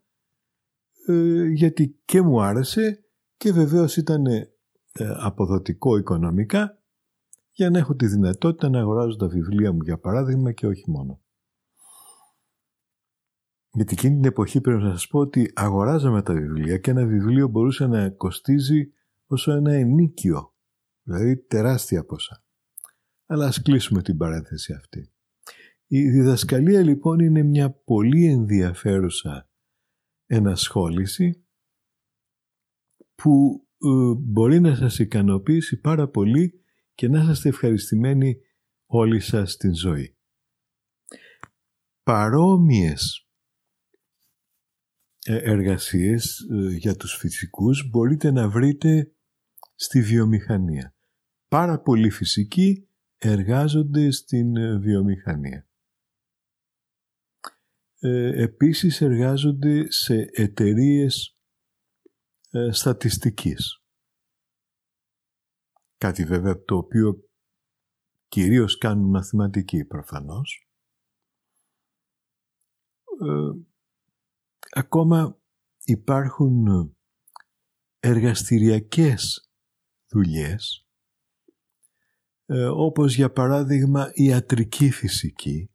ε, 1.08 1.44
γιατί 1.48 2.00
και 2.06 2.22
μου 2.22 2.42
άρεσε 2.42 3.06
και 3.38 3.52
βεβαίως 3.52 3.98
ήταν 3.98 4.26
ε, 4.26 4.50
αποδοτικό 4.98 5.98
οικονομικά 5.98 6.82
για 7.52 7.70
να 7.70 7.78
έχω 7.78 7.96
τη 7.96 8.08
δυνατότητα 8.08 8.70
να 8.70 8.80
αγοράζω 8.80 9.16
τα 9.16 9.28
βιβλία 9.28 9.72
μου 9.72 9.82
για 9.84 9.98
παράδειγμα 9.98 10.52
και 10.52 10.68
όχι 10.68 10.90
μόνο. 10.90 11.22
Γιατί 13.74 13.94
εκείνη 13.94 14.16
την 14.16 14.26
εποχή 14.26 14.62
πρέπει 14.62 14.84
να 14.84 14.92
σας 14.92 15.08
πω 15.08 15.20
ότι 15.20 15.52
αγοράζαμε 15.56 16.22
τα 16.22 16.34
βιβλία 16.34 16.78
και 16.78 16.92
ένα 16.92 17.06
βιβλίο 17.06 17.48
μπορούσε 17.48 17.88
να 17.88 18.10
κοστίζει 18.10 18.94
όσο 19.26 19.52
ένα 19.52 19.74
ενίκιο. 19.74 20.54
Δηλαδή 21.04 21.38
τεράστια 21.38 22.06
ποσά. 22.06 22.44
Αλλά 23.32 23.46
ας 23.46 23.62
κλείσουμε 23.62 24.02
την 24.02 24.18
παρένθεση 24.18 24.74
αυτή. 24.74 25.12
Η 25.88 26.10
διδασκαλία 26.10 26.82
λοιπόν 26.82 27.20
είναι 27.20 27.44
μια 27.44 27.72
πολύ 27.72 28.26
ενδιαφέρουσα 28.26 29.50
ενασχόληση 30.26 31.46
που 33.16 33.62
ε, 33.78 34.14
μπορεί 34.18 34.60
να 34.60 34.76
σας 34.76 35.00
ικανοποιήσει 35.00 35.80
πάρα 35.80 36.08
πολύ 36.08 36.64
και 36.94 37.08
να 37.08 37.32
είστε 37.32 37.50
ευχαριστημένοι 37.50 38.38
όλοι 38.86 39.20
σας 39.20 39.52
στην 39.52 39.76
ζωή. 39.76 40.18
Παρόμοιες 42.04 43.28
ε, 45.26 45.36
εργασίες 45.36 46.40
ε, 46.40 46.76
για 46.76 46.96
τους 46.96 47.16
φυσικούς 47.16 47.90
μπορείτε 47.90 48.32
να 48.32 48.50
βρείτε 48.50 49.16
στη 49.76 50.02
βιομηχανία. 50.02 50.96
Πάρα 51.48 51.80
πολλοί 51.82 52.10
φυσικοί 52.10 52.86
εργάζονται 53.24 54.12
στην 54.12 54.54
βιομηχανία. 54.82 55.68
επίσης 58.00 59.02
εργάζονται 59.02 59.92
σε 59.92 60.30
εταιρείες 60.32 61.38
ε, 62.50 62.72
στατιστικής. 62.72 63.84
Κάτι 65.98 66.26
βέβαια 66.26 66.64
το 66.64 66.78
οποίο 66.78 67.30
κυρίως 68.28 68.78
κάνουν 68.78 69.10
μαθηματικοί 69.10 69.86
προφανώς. 69.86 70.70
Ε, 73.22 73.52
ακόμα 74.70 75.42
υπάρχουν 75.84 76.96
εργαστηριακές 78.00 79.52
δουλειές 80.08 80.86
ε, 80.86 80.91
όπως 82.60 83.16
για 83.16 83.32
παράδειγμα 83.32 84.10
ιατρική 84.14 84.92
φυσική, 84.92 85.70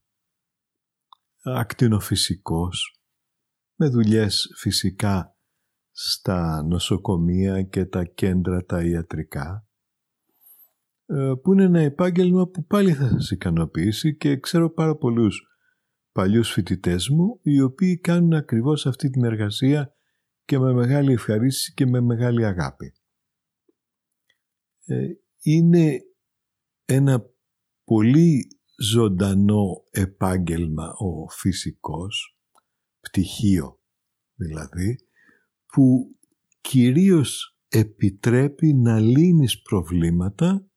ακτινοφυσικός, 1.43 3.01
με 3.79 3.89
δουλειές 3.89 4.53
φυσικά 4.57 5.37
στα 5.91 6.62
νοσοκομεία 6.62 7.62
και 7.62 7.85
τα 7.85 8.05
κέντρα 8.05 8.65
τα 8.65 8.85
ιατρικά 8.85 9.67
ε, 11.07 11.33
που 11.43 11.53
είναι 11.53 11.65
ένα 11.65 11.81
επάγγελμα 11.81 12.49
που 12.49 12.65
πάλι 12.65 12.93
θα 12.93 13.09
σας 13.09 13.31
ικανοποιήσει 13.31 14.17
και 14.17 14.39
ξέρω 14.39 14.71
πάρα 14.71 14.97
πολλούς 14.97 15.47
παλιούς 16.12 16.53
φοιτητές 16.53 17.09
μου 17.09 17.41
οι 17.43 17.61
οποίοι 17.61 17.99
κάνουν 17.99 18.33
ακριβώς 18.33 18.87
αυτή 18.87 19.11
την 19.11 19.25
εργασία 19.25 19.93
και 20.45 20.59
με 20.59 20.73
μεγάλη 20.73 21.12
ευχαρίστηση 21.12 21.73
και 21.75 21.87
με 21.87 22.01
μεγάλη 22.01 22.45
αγάπη. 22.45 22.93
Ε, 24.85 25.07
είναι 25.41 25.99
ένα 26.87 27.31
πολύ 27.85 28.49
ζωντανό 28.79 29.85
επάγγελμα 29.90 30.92
ο 30.92 31.29
φυσικός, 31.29 32.38
πτυχίο 33.01 33.81
δηλαδή, 34.35 34.99
που 35.66 36.16
κυρίως 36.61 37.59
επιτρέπει 37.68 38.75
να 38.75 39.01
λύνεις 39.01 39.62
προβλήματα, 39.62 40.70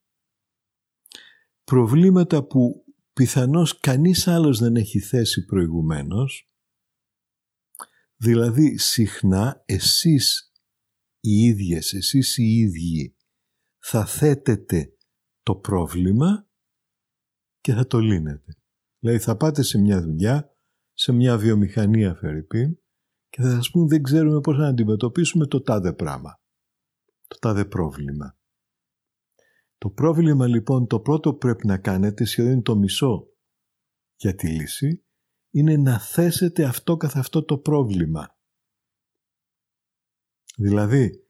προβλήματα 1.64 2.44
που 2.44 2.84
πιθανώς 3.14 3.80
κανείς 3.80 4.28
άλλος 4.28 4.60
δεν 4.60 4.76
έχει 4.76 5.00
θέσει 5.00 5.46
προηγουμένως, 5.46 6.52
δηλαδή 8.16 8.78
συχνά 8.78 9.64
εσείς 9.66 10.54
οι 11.20 11.32
ίδιες, 11.32 11.94
εσείς 11.94 12.38
οι 12.38 12.44
ίδιοι 12.44 13.16
θα 13.80 14.06
θέτετε 14.06 14.94
το 15.50 15.56
πρόβλημα 15.56 16.48
και 17.60 17.74
θα 17.74 17.88
το 17.88 18.00
λύνετε. 18.00 18.58
Δηλαδή 19.00 19.20
θα 19.20 19.38
πάτε 19.38 19.62
σε 19.62 19.80
μια 19.80 20.02
δουλειά, 20.02 20.56
σε 20.94 21.12
μια 21.12 21.38
βιομηχανία 21.38 22.16
Φερρυπίν 22.16 22.76
και 23.30 23.42
θα 23.42 23.50
σας 23.50 23.70
πούν 23.70 23.88
δεν 23.88 24.04
ξέρουμε 24.04 24.40
πώς 24.40 24.58
να 24.58 24.68
αντιμετωπίσουμε 24.68 25.46
το 25.46 25.62
τάδε 25.62 25.94
πράγμα, 25.94 26.42
το 27.28 27.38
τάδε 27.40 27.66
πρόβλημα. 27.66 28.38
Το 29.78 29.90
πρόβλημα 29.90 30.48
λοιπόν 30.48 30.88
το 30.88 31.00
πρώτο 31.00 31.32
που 31.32 31.38
πρέπει 31.38 31.68
να 31.68 31.78
κάνετε, 31.78 32.26
σχεδόν 32.26 32.62
το 32.62 32.76
μισό 32.76 33.28
για 34.16 34.36
τη 34.36 34.48
λύση, 34.48 35.06
είναι 35.50 35.78
να 35.78 36.00
θέσετε 36.00 36.64
αυτό 36.64 36.98
καθ' 36.98 37.18
αυτό 37.18 37.44
το 37.44 37.58
πρόβλημα. 37.58 38.38
Δηλαδή, 40.58 41.28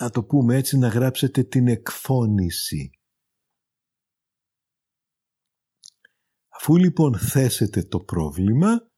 να 0.00 0.10
το 0.10 0.24
πούμε 0.24 0.56
έτσι, 0.56 0.78
να 0.78 0.88
γράψετε 0.88 1.42
την 1.42 1.68
εκφώνηση. 1.68 2.90
Αφού 6.56 6.76
λοιπόν 6.76 7.18
θέσετε 7.18 7.82
το 7.82 8.00
πρόβλημα, 8.00 8.90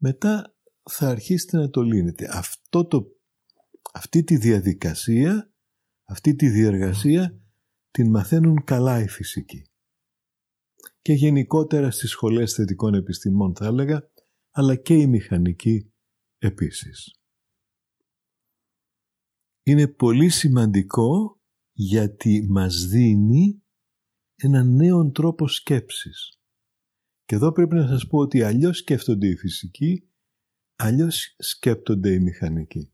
μετά 0.00 0.56
θα 0.90 1.08
αρχίσετε 1.08 1.56
να 1.56 1.70
το 1.70 1.82
λύνετε. 1.82 2.28
Αυτό 2.32 2.86
το, 2.86 3.06
αυτή 3.92 4.24
τη 4.24 4.36
διαδικασία, 4.36 5.52
αυτή 6.04 6.34
τη 6.34 6.48
διεργασία 6.48 7.40
την 7.90 8.10
μαθαίνουν 8.10 8.64
καλά 8.64 9.00
οι 9.00 9.08
φυσικοί. 9.08 9.62
Και 11.00 11.12
γενικότερα 11.12 11.90
στις 11.90 12.10
σχολές 12.10 12.52
θετικών 12.52 12.94
επιστημών 12.94 13.54
θα 13.54 13.66
έλεγα, 13.66 14.10
αλλά 14.50 14.76
και 14.76 14.94
οι 14.94 15.06
μηχανικοί 15.06 15.92
επίσης. 16.38 17.18
Είναι 19.62 19.88
πολύ 19.88 20.28
σημαντικό 20.28 21.40
γιατί 21.72 22.46
μας 22.50 22.86
δίνει 22.86 23.63
ένα 24.36 24.64
νέο 24.64 25.10
τρόπο 25.10 25.48
σκέψης. 25.48 26.38
Και 27.24 27.34
εδώ 27.34 27.52
πρέπει 27.52 27.74
να 27.74 27.86
σας 27.86 28.06
πω 28.06 28.18
ότι 28.18 28.42
αλλιώς 28.42 28.78
σκέφτονται 28.78 29.26
οι 29.26 29.36
φυσικοί 29.36 30.08
Αλλιώς 30.76 31.34
σκέπτονται 31.38 32.12
οι 32.12 32.20
μηχανικοί. 32.20 32.92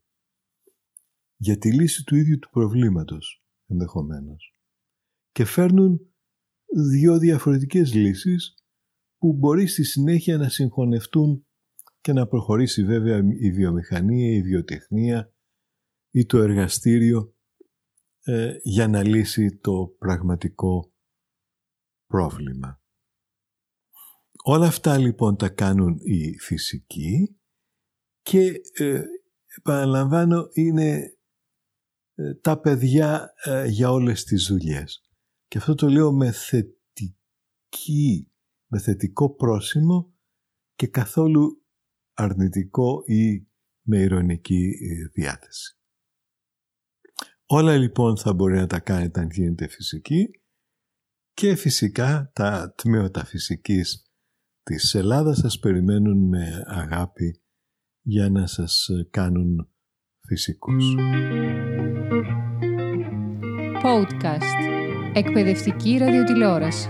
Για 1.35 1.57
τη 1.57 1.73
λύση 1.73 2.03
του 2.03 2.15
ίδιου 2.15 2.39
του 2.39 2.49
προβλήματος, 2.49 3.45
ενδεχομένως. 3.65 4.55
Και 5.31 5.45
φέρνουν 5.45 6.13
δύο 6.89 7.17
διαφορετικές 7.17 7.93
λύσεις 7.93 8.55
που 9.17 9.33
μπορεί 9.33 9.67
στη 9.67 9.83
συνέχεια 9.83 10.37
να 10.37 10.49
συγχωνευτούν 10.49 11.45
και 12.01 12.13
να 12.13 12.27
προχωρήσει 12.27 12.83
βέβαια 12.83 13.23
η 13.39 13.51
βιομηχανία, 13.51 14.35
η 14.35 14.41
βιοτεχνία 14.41 15.33
ή 16.11 16.25
το 16.25 16.37
εργαστήριο 16.37 17.35
ε, 18.23 18.55
για 18.63 18.87
να 18.87 19.03
λύσει 19.03 19.57
το 19.57 19.95
πραγματικό 19.97 20.90
πρόβλημα. 22.11 22.81
Όλα 24.43 24.67
αυτά 24.67 24.97
λοιπόν 24.97 25.35
τα 25.35 25.49
κάνουν 25.49 25.97
οι 26.03 26.39
φυσικοί 26.39 27.39
και 28.21 28.61
ε, 28.73 29.03
επαναλαμβάνω 29.57 30.47
είναι 30.53 31.17
ε, 32.15 32.33
τα 32.33 32.59
παιδιά 32.59 33.33
ε, 33.43 33.67
για 33.67 33.91
όλες 33.91 34.23
τις 34.23 34.47
δουλειές. 34.47 35.01
Και 35.47 35.57
αυτό 35.57 35.75
το 35.75 35.89
λέω 35.89 36.13
με 36.13 36.31
θετική, 36.31 38.31
με 38.67 38.79
θετικό 38.79 39.35
πρόσημο 39.35 40.13
και 40.75 40.87
καθόλου 40.87 41.65
αρνητικό 42.13 43.03
ή 43.05 43.47
με 43.81 43.99
ηρωνική 43.99 44.71
ε, 44.81 45.07
διάθεση. 45.07 45.75
Όλα 47.45 47.77
λοιπόν 47.77 48.17
θα 48.17 48.33
μπορεί 48.33 48.55
να 48.55 48.67
τα 48.67 48.79
κάνετε 48.79 49.19
αν 49.19 49.29
γίνεται 49.29 49.67
φυσική 49.67 50.40
και 51.33 51.55
φυσικά 51.55 52.31
τα 52.33 52.73
τμήματα 52.77 53.25
φυσικής 53.25 54.05
της 54.63 54.95
Ελλάδας 54.95 55.37
σας 55.37 55.59
περιμένουν 55.59 56.27
με 56.27 56.63
αγάπη 56.65 57.41
για 58.01 58.29
να 58.29 58.47
σας 58.47 58.87
ε, 58.87 59.07
κάνουν 59.11 59.69
φυσικούς. 60.27 60.95
Podcast. 63.83 64.59
Εκπαιδευτική 65.13 65.97
ραδιοτηλεόραση. 65.97 66.87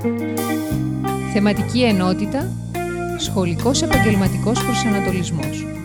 Θεματική 1.33 1.83
ενότητα. 1.83 2.49
Σχολικός 3.17 3.81
επαγγελματικός 3.81 4.63
προσανατολισμός. 4.63 5.80